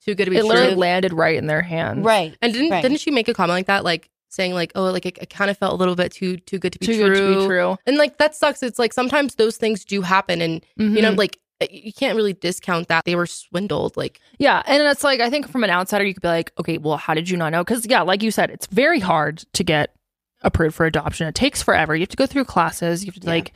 [0.05, 2.35] Too good to be it literally landed right in their hands right.
[2.41, 2.83] And didn't Right.
[2.83, 5.51] didn't she make a comment like that, like saying like, oh, like it, it kind
[5.51, 7.09] of felt a little bit too too good to be too true.
[7.15, 8.63] good to be true And like that sucks.
[8.63, 11.19] It's like sometimes those things do happen, and you know, Mhm.
[11.19, 11.39] like
[11.71, 13.95] you can't really discount that they were swindled.
[13.97, 16.79] Like Yeah, and it's like I think from an outsider you could be like, okay,
[16.79, 17.63] well, how did you not know?
[17.63, 19.95] Because yeah, like you said, it's very hard to get
[20.43, 21.27] approved for adoption.
[21.27, 21.95] It takes forever.
[21.95, 23.05] You have to go through classes.
[23.05, 23.33] You have to Yeah.
[23.35, 23.53] like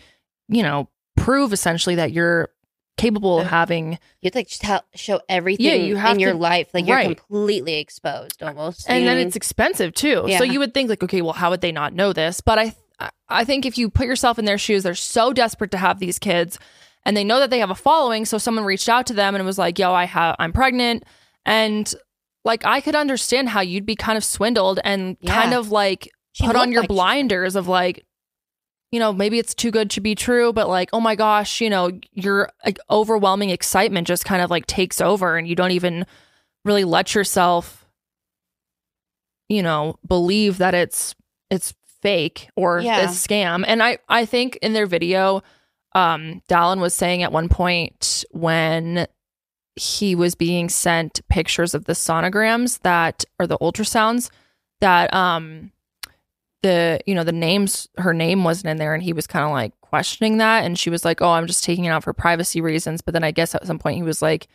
[0.49, 2.51] you know, prove essentially that you're
[2.97, 6.32] capable of having You have to like tell, show everything Yeah, you have in your
[6.32, 6.68] to- life.
[6.72, 7.16] Like you're right.
[7.18, 8.88] completely exposed almost.
[8.88, 10.24] and then it's expensive too.
[10.26, 10.38] Yeah.
[10.38, 12.40] So you would think like, okay, well, how would they not know this?
[12.40, 15.70] But I, I- I think if you put yourself in their shoes, they're so desperate
[15.72, 16.59] to have these kids,
[17.05, 18.24] and they know that they have a following.
[18.24, 21.03] So someone reached out to them and was like, "Yo, I have, I'm pregnant,"
[21.45, 21.92] and
[22.45, 25.34] like I could understand how you'd be kind of swindled and Yeah.
[25.34, 28.05] kind of like She put on looked your like she- blinders of like.
[28.95, 31.68] You know, maybe it's too good to be true, but like, oh my gosh, you
[31.68, 36.07] know, your like, overwhelming excitement just kind of like takes over, and you don't even
[36.64, 37.80] really let yourself
[39.49, 41.14] you know believe that it's
[41.51, 43.01] it's fake or Yeah.
[43.01, 45.42] a scam and i i think in their video
[45.95, 49.07] um dallin was saying at one point when
[49.76, 54.30] he was being sent pictures of the sonograms that or the ultrasounds
[54.80, 55.70] that um
[56.65, 59.53] the you know the names her name wasn't in there and he was kind of
[59.53, 62.61] like questioning that and she was like oh i'm just taking it out for privacy
[62.61, 64.49] reasons but then i guess at some point he was like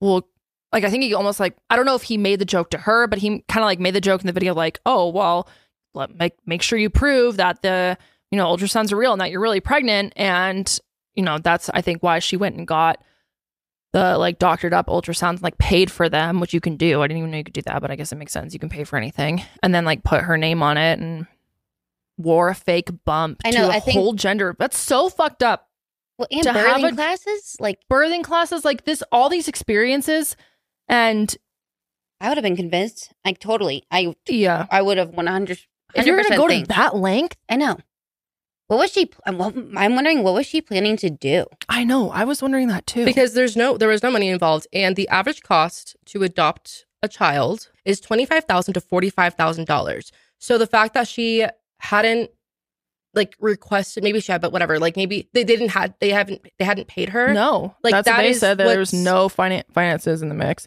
[0.00, 0.28] well
[0.72, 2.78] like I think he almost like I don't know if he made the joke to
[2.78, 5.48] her, but he kind of like made the joke in the video like, "Oh, well,
[5.94, 7.96] let make make sure you prove that the,
[8.30, 10.78] you know, ultrasounds are real and that you're really pregnant." And,
[11.14, 13.02] you know, that's I think why she went and got
[13.92, 17.00] the like doctored up ultrasounds, like paid for them, which you can do.
[17.00, 18.52] I didn't even know you could do that, but I guess it makes sense.
[18.52, 19.42] You can pay for anything.
[19.62, 21.26] And then like put her name on it and
[22.18, 24.56] wore a fake bump I know, to a I think- whole gender.
[24.58, 25.68] That's so fucked up
[26.18, 30.36] Well, and to have birthing a- classes, like birthing classes like this all these experiences
[30.88, 31.36] and
[32.20, 33.12] I would have been convinced.
[33.24, 35.58] Like totally, I yeah I would have one hundred.
[35.94, 37.78] if you're gonna go to that length I know.
[38.68, 39.10] What was she?
[39.24, 39.40] I'm,
[39.76, 41.44] I'm wondering what was she planning to do?
[41.68, 44.66] i know i was wondering that too because there's no there was no money involved
[44.72, 50.10] and the average cost to adopt a child is 25,000 to $45,000.
[50.38, 51.44] So the fact that she
[51.86, 52.30] hadn't
[53.14, 56.64] like requested maybe she had but whatever like maybe they didn't had they haven't they
[56.64, 57.32] hadn't paid her.
[57.32, 57.74] no.
[57.82, 60.34] Like, that's what that they is said that there was no finan- finances in the
[60.34, 60.66] mix.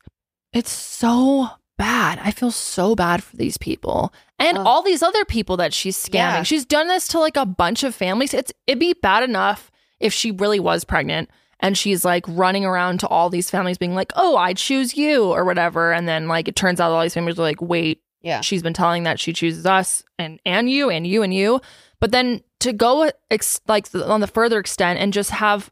[0.51, 1.47] It's so
[1.77, 2.19] bad.
[2.23, 4.11] I feel so bad for these people.
[4.39, 4.65] And Ugh.
[4.65, 6.13] all these other people that she's scamming.
[6.13, 6.43] Yeah.
[6.43, 8.33] she's done this to like a bunch of families.
[8.33, 13.01] It's it'd be bad enough if she really was pregnant and she's like running around
[13.01, 15.93] to all these families being like oh i choose you or whatever.
[15.93, 18.73] And then like it turns out all these families are like wait Yeah, she's been
[18.73, 21.61] telling that she chooses us and and you and you and you
[22.01, 25.69] but then to go ex- like on the further extent and just have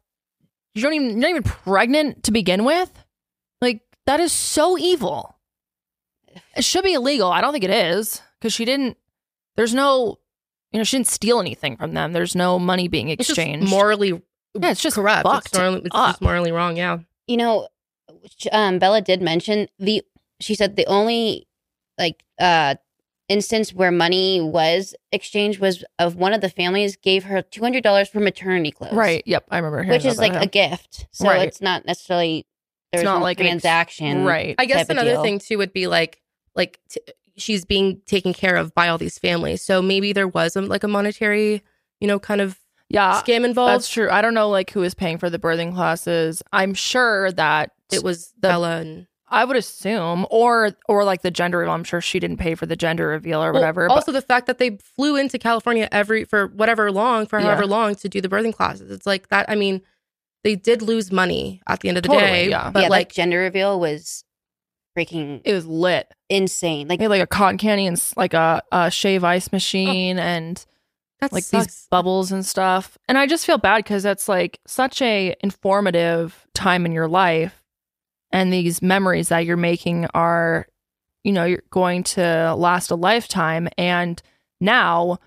[0.73, 2.91] you don't even you're not even pregnant to begin with
[3.61, 5.35] like that is so evil
[6.55, 8.95] it should be illegal i don't think it is because she didn't
[9.55, 10.17] there's no
[10.71, 13.69] you know she didn't steal anything from them there's no money being It's just exchanged
[13.69, 14.21] morally
[14.53, 15.23] yeah it's just corrupt.
[15.23, 16.09] fucked It's, morally, it's up.
[16.11, 16.99] just morally wrong, yeah.
[17.27, 17.67] you know,
[18.51, 20.01] um, Bella did mention the.
[20.39, 21.47] She said the only
[21.97, 22.75] like uh
[23.29, 27.83] instance where money was exchanged was of one of the families gave her two hundred
[27.83, 30.47] dollars for maternity clothes, right yep i remember hearing Which is about like that, a
[30.47, 31.47] gift, so Right.
[31.47, 32.45] it's not necessarily
[32.93, 35.87] there's not no like an ex- transaction, right I guess another thing too would be
[35.87, 36.21] like
[36.55, 37.01] like t-
[37.35, 39.61] she's being taken care of by all these families.
[39.61, 41.61] So maybe there was a, like a monetary,
[41.99, 42.57] you know, kind of
[42.89, 43.73] yeah scam involved.
[43.73, 44.09] That's true.
[44.09, 46.41] I don't know like who is paying for the birthing classes.
[46.53, 51.31] I'm sure that it was the- Bella and I would assume, or or like the
[51.31, 51.73] gender reveal.
[51.73, 53.89] I'm sure she didn't pay for the gender reveal or Well, whatever.
[53.89, 57.45] also, the fact that they flew into California every for whatever long for Yeah.
[57.47, 58.89] however long to do the birthing classes.
[58.89, 59.49] It's like that.
[59.49, 59.81] I mean,
[60.43, 62.49] they did lose money at the end of the Totally, day.
[62.49, 62.69] yeah.
[62.71, 64.23] but yeah, like gender reveal was
[64.97, 66.07] freaking it was lit.
[66.29, 66.87] insane.
[66.87, 70.17] Like They had like a cotton candy and like a, a shave ice oh, machine
[70.19, 70.65] and
[71.19, 71.65] that like sucks.
[71.65, 72.97] these bubbles and stuff.
[73.09, 77.56] And I just feel bad because that's like such a informative time in your life,
[78.37, 80.67] and these memories that you're making are,
[81.23, 83.67] you know, you're going to last a lifetime.
[83.77, 84.21] And
[84.61, 85.17] now,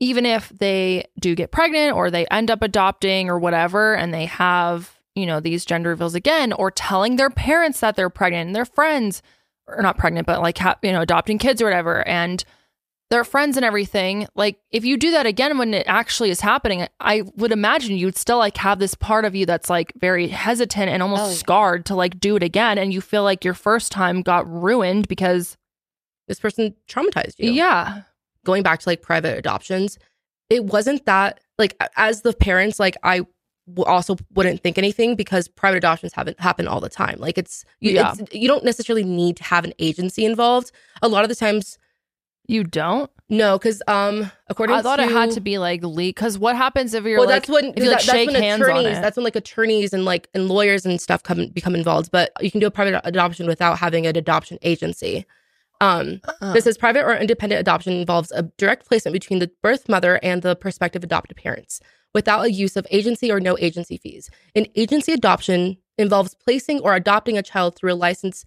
[0.00, 4.26] even if they do get pregnant or they end up adopting or whatever, and they
[4.26, 8.56] have, you know, these gender reveals again, or telling their parents that they're pregnant and
[8.56, 9.22] their friends,
[9.68, 12.44] are not pregnant, but like, you know, adopting kids or whatever, and
[13.12, 14.26] their friends and everything.
[14.34, 18.16] Like, if you do that again when it actually is happening, I would imagine you'd
[18.16, 21.34] still like have this part of you that's like very hesitant and almost Oh, yeah.
[21.34, 22.78] scarred to like do it again.
[22.78, 25.56] And you feel like your first time got ruined because,
[26.28, 27.50] this person traumatized you.
[27.52, 28.02] yeah.
[28.46, 29.98] Going back to like private adoptions,
[30.48, 33.26] it wasn't that like as the parents, like I
[33.84, 37.18] also wouldn't think anything because private adoptions haven't happen all the time.
[37.18, 38.14] Like it's you, Yeah.
[38.18, 40.72] it's you don't necessarily need to have an agency involved.
[41.02, 41.78] A lot of the times,
[42.46, 43.10] You don't?
[43.30, 46.16] no, because um, according I thought to it had to be like leak.
[46.16, 48.30] Because what happens if you're well, like, that's when if you like that- that's shake
[48.30, 48.98] when hands on attorneys.
[48.98, 49.00] it?
[49.00, 52.10] That's when like attorneys and like and lawyers and stuff come become involved.
[52.10, 55.24] But you can do a private adoption without having an adoption agency.
[55.80, 59.88] Um, Uh, This is private or independent adoption involves a direct placement between the birth
[59.88, 61.80] mother and the prospective adopted parents.
[62.14, 64.28] without a use of agency or no agency fees.
[64.54, 68.46] An agency adoption involves placing or adopting a child through a licensed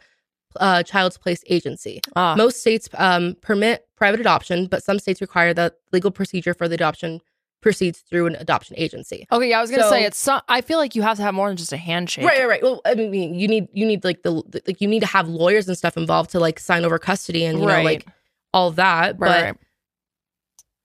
[0.59, 2.01] uh, child's place agency.
[2.15, 6.67] Ah, Most states um, permit private adoption, but some states require that legal procedure for
[6.67, 7.21] the adoption
[7.61, 9.25] proceeds through an adoption agency.
[9.31, 10.17] okay, yeah, I was gonna so- say it's.
[10.17, 12.25] So, I feel like you have to have more than just a handshake.
[12.25, 12.63] Right, right, right.
[12.63, 15.27] Well, I mean, you need you need like the the- like you need to have
[15.27, 18.05] lawyers and stuff involved to like sign over custody and you know like
[18.53, 19.17] all that.
[19.17, 19.55] Right, but right.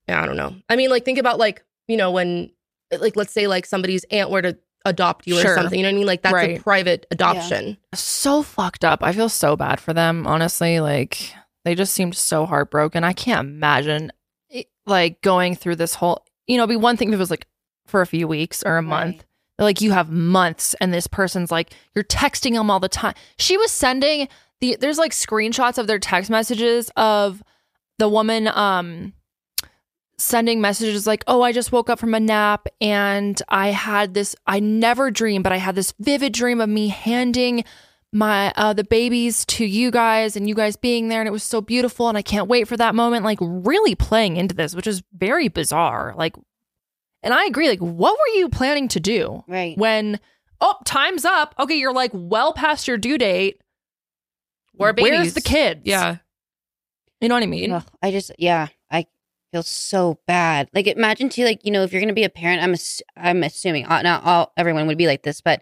[0.07, 0.55] yeah, I don't know.
[0.69, 2.51] I mean, like think about like you know when
[2.99, 5.51] like let's say like somebody's aunt were to adopt you Sure.
[5.51, 5.77] or something.
[5.79, 6.07] You know what I mean?
[6.07, 7.77] Like that's a private adoption.
[7.93, 9.03] so fucked up.
[9.03, 10.79] I feel so bad for them, honestly.
[10.79, 11.33] Like
[11.65, 13.03] they just seemed so heartbroken.
[13.03, 14.11] I can't imagine
[14.85, 17.45] like going through this whole, you know, it'd be one thing if it was like
[17.85, 19.17] for a few weeks or a month.
[19.17, 19.23] Right.
[19.57, 23.13] But, Like you have months and this person's like you're texting them all the time.
[23.37, 24.27] She was sending
[24.59, 27.43] the there's like screenshots of their text messages of
[27.99, 29.13] the woman um
[30.21, 34.35] sending messages like, "Oh, I just woke up from a nap and I had this
[34.45, 37.63] I never dreamed, but I had this vivid dream of me handing
[38.13, 41.43] my uh the babies to you guys and you guys being there and it was
[41.43, 44.87] so beautiful and I can't wait for that moment." Like really playing into this, which
[44.87, 46.13] is very bizarre.
[46.17, 46.35] Like
[47.23, 49.77] and I agree like what were you planning to do Right.
[49.77, 50.19] when
[50.59, 51.55] oh, time's up.
[51.59, 53.61] Okay, you're like well past your due date.
[54.73, 55.81] Where babies Where's the kids?
[55.83, 56.17] Yeah.
[57.19, 57.71] You know what I mean?
[57.71, 58.73] Ugh, I just yeah, I
[59.51, 60.69] feel so bad.
[60.73, 63.43] Like imagine too, like you know, if you're gonna be a parent, I'm ass- I'm
[63.43, 65.61] assuming uh, not all everyone would be like this, but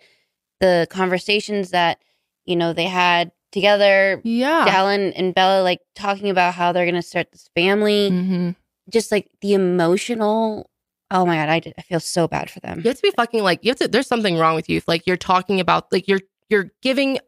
[0.60, 2.00] the conversations that
[2.46, 4.66] you know they had together, Yeah.
[4.68, 8.50] Dallin and Bella, like talking about how they're gonna start this family, hmm
[8.90, 10.70] just like the emotional.
[11.12, 12.80] Oh my god, I, did- I feel so bad for them.
[12.84, 13.88] You have to be fucking like you have to.
[13.88, 17.20] There's something wrong with you like you're talking about like you're you're giving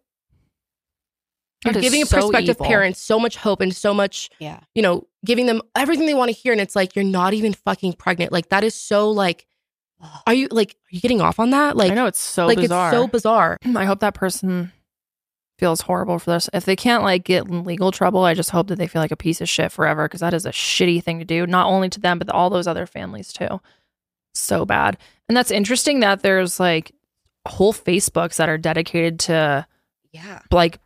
[1.64, 2.66] That is giving a so prospective evil.
[2.66, 6.30] parent so much hope and so much Yeah, you know giving them everything they want
[6.30, 8.32] to hear and it's like you're not even fucking pregnant.
[8.32, 9.46] Like that is so like
[10.26, 11.78] are you like are you getting off on that?
[11.78, 12.90] Like I know it's so like bizarre.
[12.90, 13.58] it's so bizarre.
[13.76, 14.72] I hope that person
[15.60, 16.50] feels horrible for this.
[16.54, 19.12] If they can't like get in legal trouble, I just hope that they feel like
[19.12, 21.90] a piece of shit forever because that is a shitty thing to do, not only
[21.90, 23.62] to them but all those other families too.
[24.34, 24.98] So bad.
[25.28, 26.94] And that's interesting that there's like
[27.48, 29.68] whole Facebooks that are dedicated to
[30.12, 30.40] yeah.
[30.52, 30.80] like,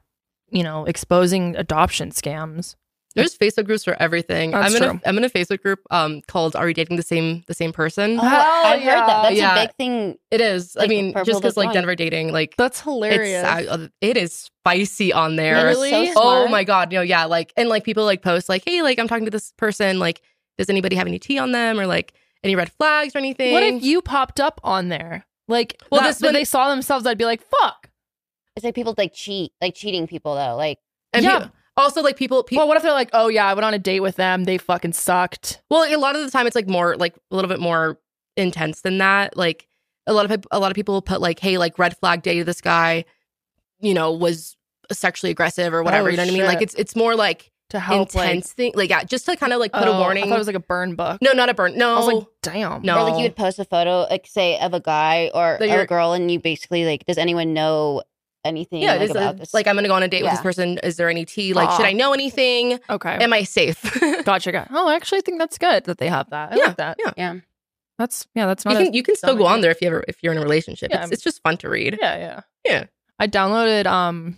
[0.49, 2.75] you know, exposing adoption scams.
[3.15, 4.51] There's Facebook groups for everything.
[4.51, 4.99] That's I'm in true.
[5.03, 7.71] a I'm in a Facebook group um called Are We Dating the Same the Same
[7.71, 8.19] Person?
[8.19, 9.23] Oh, Hell I heard that.
[9.23, 9.55] That's yeah.
[9.55, 10.17] a big thing.
[10.31, 10.75] It is.
[10.77, 11.71] I mean, just because like.
[11.71, 15.65] Denver dating, like That's it's uh, it is spicy on there.
[15.65, 16.11] Really?
[16.11, 18.81] so Oh my god, you know, yeah, like and like people like post like, hey,
[18.81, 20.21] like I'm talking to this person, like,
[20.57, 23.53] does anybody have any tea on them or like any red flags or anything?
[23.53, 25.25] What if you popped up on there?
[25.47, 27.89] Like, Well, well, this when they saw themselves, I'd be like, "Fuck."
[28.55, 30.55] It's like people like cheat, like cheating people though.
[30.55, 30.79] Like
[31.13, 31.39] and yeah.
[31.39, 33.73] pe- also like people, people Well, what if they're like, "Oh yeah, I went on
[33.73, 34.45] a date with them.
[34.45, 37.49] They fucking sucked." well, a lot of the time it's like more like a little
[37.49, 37.99] bit more
[38.37, 39.35] intense than that.
[39.35, 39.67] Like
[40.07, 42.61] a lot of a lot of people put like, hey, like red flag dated this
[42.61, 43.05] guy,
[43.79, 44.55] you know, was
[44.91, 46.07] sexually aggressive or whatever.
[46.07, 46.45] Oh, you know what I mean?
[46.45, 48.71] Like it's it's more like To help, intense thing.
[48.75, 50.23] Like yeah, just to kind of like like, put Oh, a warning.
[50.23, 51.21] I thought it was like a burn book.
[51.21, 51.77] no, not a burn.
[51.77, 52.99] No, I was like, "Damn." No.
[52.99, 55.85] or like you would post a photo, like say of a guy or That a
[55.85, 58.03] girl, and you basically like, does anyone know
[58.45, 59.53] anything yeah, like, it's about a- this?
[59.53, 60.77] like I'm gonna go on a date with this person.
[60.83, 61.53] Is there any tea?
[61.53, 62.79] Like, should I know anything?
[62.89, 63.15] Okay.
[63.15, 63.81] Am I safe?
[64.25, 64.51] Gotcha.
[64.51, 64.67] Got.
[64.71, 66.53] Oh, I actually think that's good that they have that.
[66.53, 66.97] I Yeah, like that.
[67.03, 67.13] yeah.
[67.17, 67.35] yeah,
[67.97, 68.45] That's yeah.
[68.45, 68.77] That's you not.
[68.83, 70.41] can a you can still go on there if you ever if you're in a
[70.43, 70.91] relationship.
[70.91, 71.03] Yeah.
[71.03, 71.97] It's, it's just fun to read.
[72.01, 72.83] Yeah, yeah, Yeah.
[73.19, 74.37] I downloaded um,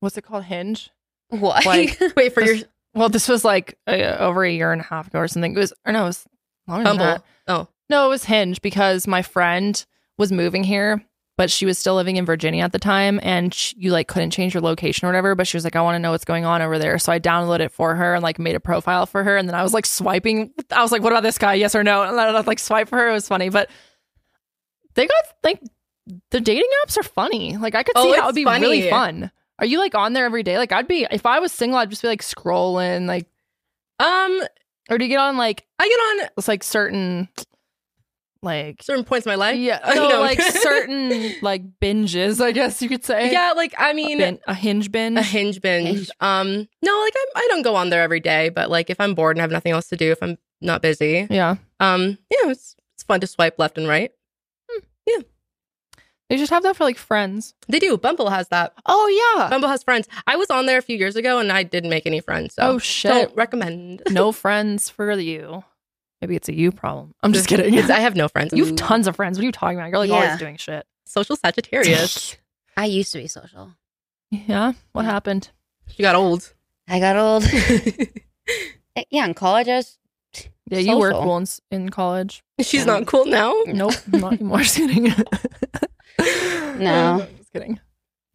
[0.00, 0.44] what's it called?
[0.44, 0.90] Hinge.
[1.30, 1.64] what?
[1.66, 2.56] Like, Wait for your
[2.94, 5.54] Well, this was like uh, over a year and a half ago or something.
[5.54, 6.26] It was, or no, it was
[6.66, 7.24] longer than that.
[7.48, 9.84] Oh, No, it was Hinge because my friend
[10.16, 11.04] was moving here,
[11.36, 14.30] but she was still living in Virginia at the time, and sh you like couldn't
[14.30, 15.34] change your location or whatever.
[15.34, 17.18] But she was like, "I want to know what's going on over there," so I
[17.20, 19.74] downloaded it for her and like made a profile for her, and then I was
[19.74, 20.52] like swiping.
[20.70, 21.54] I was like, "What about this guy?
[21.54, 23.08] Yes or no?" And I like swipe for her.
[23.08, 23.70] It was funny, but
[24.94, 25.60] they got like
[26.30, 27.56] the dating apps are funny.
[27.56, 29.30] Like I could Oh, see how it would be really fun.
[29.58, 30.58] Are you like on there every day?
[30.58, 33.26] Like I'd be if I was single, I'd just be like scrolling, like,
[33.98, 34.40] um,
[34.90, 37.28] or do you get on like I get on it's like certain
[38.44, 39.56] like certain points in my life.
[39.58, 43.32] yeah, You no, like certain like binges, I guess you could say.
[43.32, 45.18] yeah, like I mean, bin- a hinge binge.
[45.18, 45.88] a hinge binge.
[45.88, 46.10] Hinge.
[46.20, 49.14] Um, no, like I I don't go on there every day, but like if I'm
[49.14, 52.76] bored and have nothing else to do, if I'm not busy, yeah, um, yeah, it's
[52.94, 54.10] it's fun to swipe left and right.
[55.06, 55.18] Yeah.
[56.30, 57.52] They should have that for like friends.
[57.68, 57.98] They do.
[57.98, 58.72] Bumble has that.
[58.86, 59.50] Oh yeah.
[59.50, 60.08] Bumble has friends.
[60.26, 62.54] I was on there a few years ago and I didn't make any friends.
[62.54, 63.10] So oh shit.
[63.10, 64.02] don't recommend.
[64.10, 65.62] no friends for you.
[66.24, 67.12] Maybe it's a you problem.
[67.22, 67.78] I'm just kidding.
[67.90, 68.54] I have no friends.
[68.54, 69.36] You have tons of friends.
[69.36, 69.90] What are you talking about?
[69.90, 70.14] You're like Yeah.
[70.24, 70.86] always doing shit.
[71.04, 72.34] social Sagittarius.
[72.78, 73.72] I used to be social.
[74.30, 74.72] Yeah.
[74.92, 75.10] What Yeah.
[75.10, 75.50] happened?
[75.96, 76.54] you got old.
[76.88, 77.44] I got old.
[78.96, 79.98] Eh, yeah, in college, I was
[80.70, 81.22] Yeah, you were social.
[81.24, 82.42] cool in, s- in college.
[82.62, 83.52] She's not cool now.
[83.66, 84.58] Nope, not anymore.
[84.62, 85.12] Just kidding.
[86.78, 87.26] No.
[87.36, 87.80] just kidding.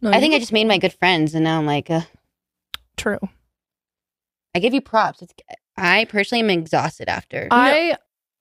[0.02, 1.90] No, I you think I were just made my good friends, and now I'm like,
[1.90, 2.02] uh,
[2.98, 3.20] true.
[4.56, 5.22] I give you props.
[5.22, 5.34] It's,
[5.80, 7.47] I personally am exhausted after.
[7.51, 7.97] I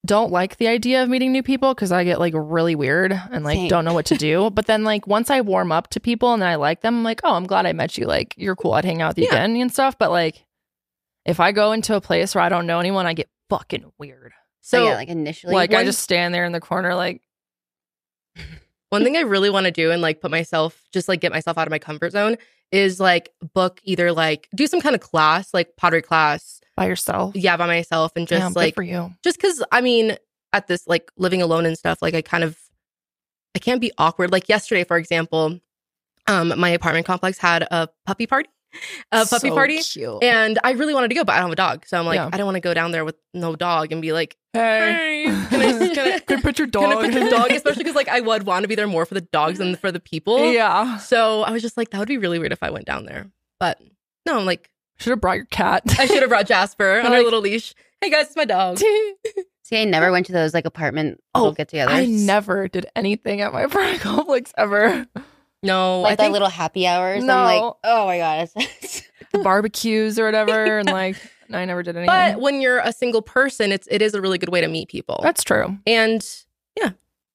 [0.07, 3.45] don't like the idea of meeting new people because I get like really weird and
[3.45, 3.68] like Same.
[3.68, 4.49] don't know what to do.
[4.51, 7.03] but then like once I warm up to people and then I like them, I'm
[7.05, 8.07] like, oh, I'm glad I met you.
[8.07, 8.72] Like you're cool.
[8.74, 9.39] I'd hang out with you Yeah.
[9.45, 9.99] again and stuff.
[9.99, 10.45] But like
[11.24, 14.32] if I go into a place where I don't know anyone, I get fucking weird.
[14.61, 17.20] so So yeah, like initially, Like I just stand there in the corner, like
[18.91, 21.59] one thing I really want to do and like put myself just like get myself
[21.59, 22.36] out of my comfort zone
[22.73, 27.35] is like book either like do some kind of class, like pottery class, by yourself.
[27.35, 29.12] yeah, by myself and just Damn, like for you.
[29.23, 30.16] just because I mean,
[30.53, 32.59] at this like living alone and stuff, like I kind of
[33.55, 34.31] I can't be awkward.
[34.31, 35.59] Like yesterday, for example,
[36.27, 38.51] um, my apartment complex had a puppy party,
[39.12, 40.23] a puppy So party, cute.
[40.23, 42.16] and I really wanted to go, but I don't have a dog, so I'm like,
[42.16, 42.31] Yeah.
[42.33, 45.25] I don't want to go down there with no dog and be like, hey, Hey,
[45.51, 46.83] can I- can I- can I put your dog?
[46.91, 47.05] can dog?
[47.05, 47.51] I put the dog?
[47.53, 49.91] Especially because like I would want to be there more for the dogs than for
[49.93, 50.53] the people.
[50.53, 50.99] yeah.
[50.99, 53.27] So I was just like, that would be really weird if I went down there.
[53.61, 53.81] But
[54.27, 55.83] no, I'm like, Should have brought your cat.
[55.99, 57.75] I should have brought Jasper on our little leash.
[58.01, 58.79] Hey guys, it's my dog.
[59.64, 61.89] see, I never went to those like apartment Oh, get-togethers.
[61.89, 65.07] I never did anything at my apartment complex ever.
[65.63, 67.25] No, like I that think little happy hours.
[67.25, 67.37] No.
[67.37, 68.49] I'm like, oh my god,
[69.33, 71.17] The barbecues or whatever, and like
[71.53, 72.07] I never did anything.
[72.07, 74.89] But when you're a single person, it's it is a really good way to meet
[74.89, 75.21] people.
[75.23, 75.77] That's true.
[75.87, 76.25] and
[76.77, 76.91] yeah,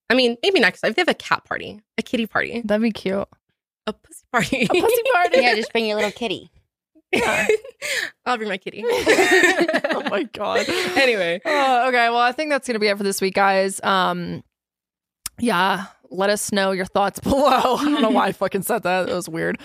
[0.09, 2.91] I mean, maybe next time they have a cat party, a kitty party, That'd be
[2.91, 3.27] cute.
[3.87, 5.37] a pussy party, A pussy party.
[5.41, 6.49] yeah, just bring your little kitty.
[7.11, 7.45] Yeah.
[8.25, 8.83] I'll bring my kitty.
[8.87, 10.67] oh my god.
[10.95, 12.09] Anyway, Oh, okay.
[12.09, 13.79] Well, I think that's gonna be it for this week, guys.
[13.83, 14.43] Um,
[15.39, 15.85] yeah.
[16.09, 17.75] Let us know your thoughts below.
[17.75, 19.09] I don't know why I fucking said that.
[19.09, 19.59] It was weird.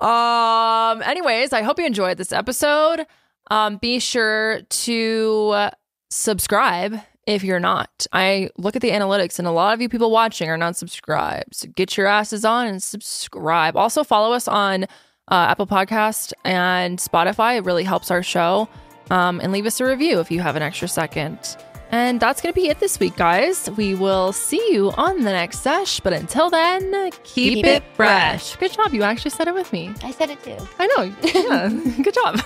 [0.00, 1.02] Um.
[1.02, 3.06] Anyways, I hope you enjoyed this episode.
[3.50, 3.76] Um.
[3.76, 5.68] Be sure to
[6.10, 8.06] subscribe if you're not.
[8.12, 11.54] I look at the analytics, and a lot of you people watching are not subscribed.
[11.54, 13.76] So get your asses on and subscribe.
[13.76, 17.58] Also, follow us on uh, Apple Podcast and Spotify.
[17.58, 18.68] It really helps our show.
[19.10, 21.56] Um, and leave us a review if you have an extra second.
[21.92, 23.70] And that's going to be it this week, guys.
[23.76, 26.00] We will see you on the next sesh.
[26.00, 26.90] But until then,
[27.22, 28.56] keep, Keep it it fresh.
[28.56, 28.94] Good job.
[28.94, 29.92] You actually said it with me.
[30.02, 30.56] I said it too.
[30.78, 31.12] I know.
[31.42, 32.02] Yeah.
[32.02, 32.40] Good job.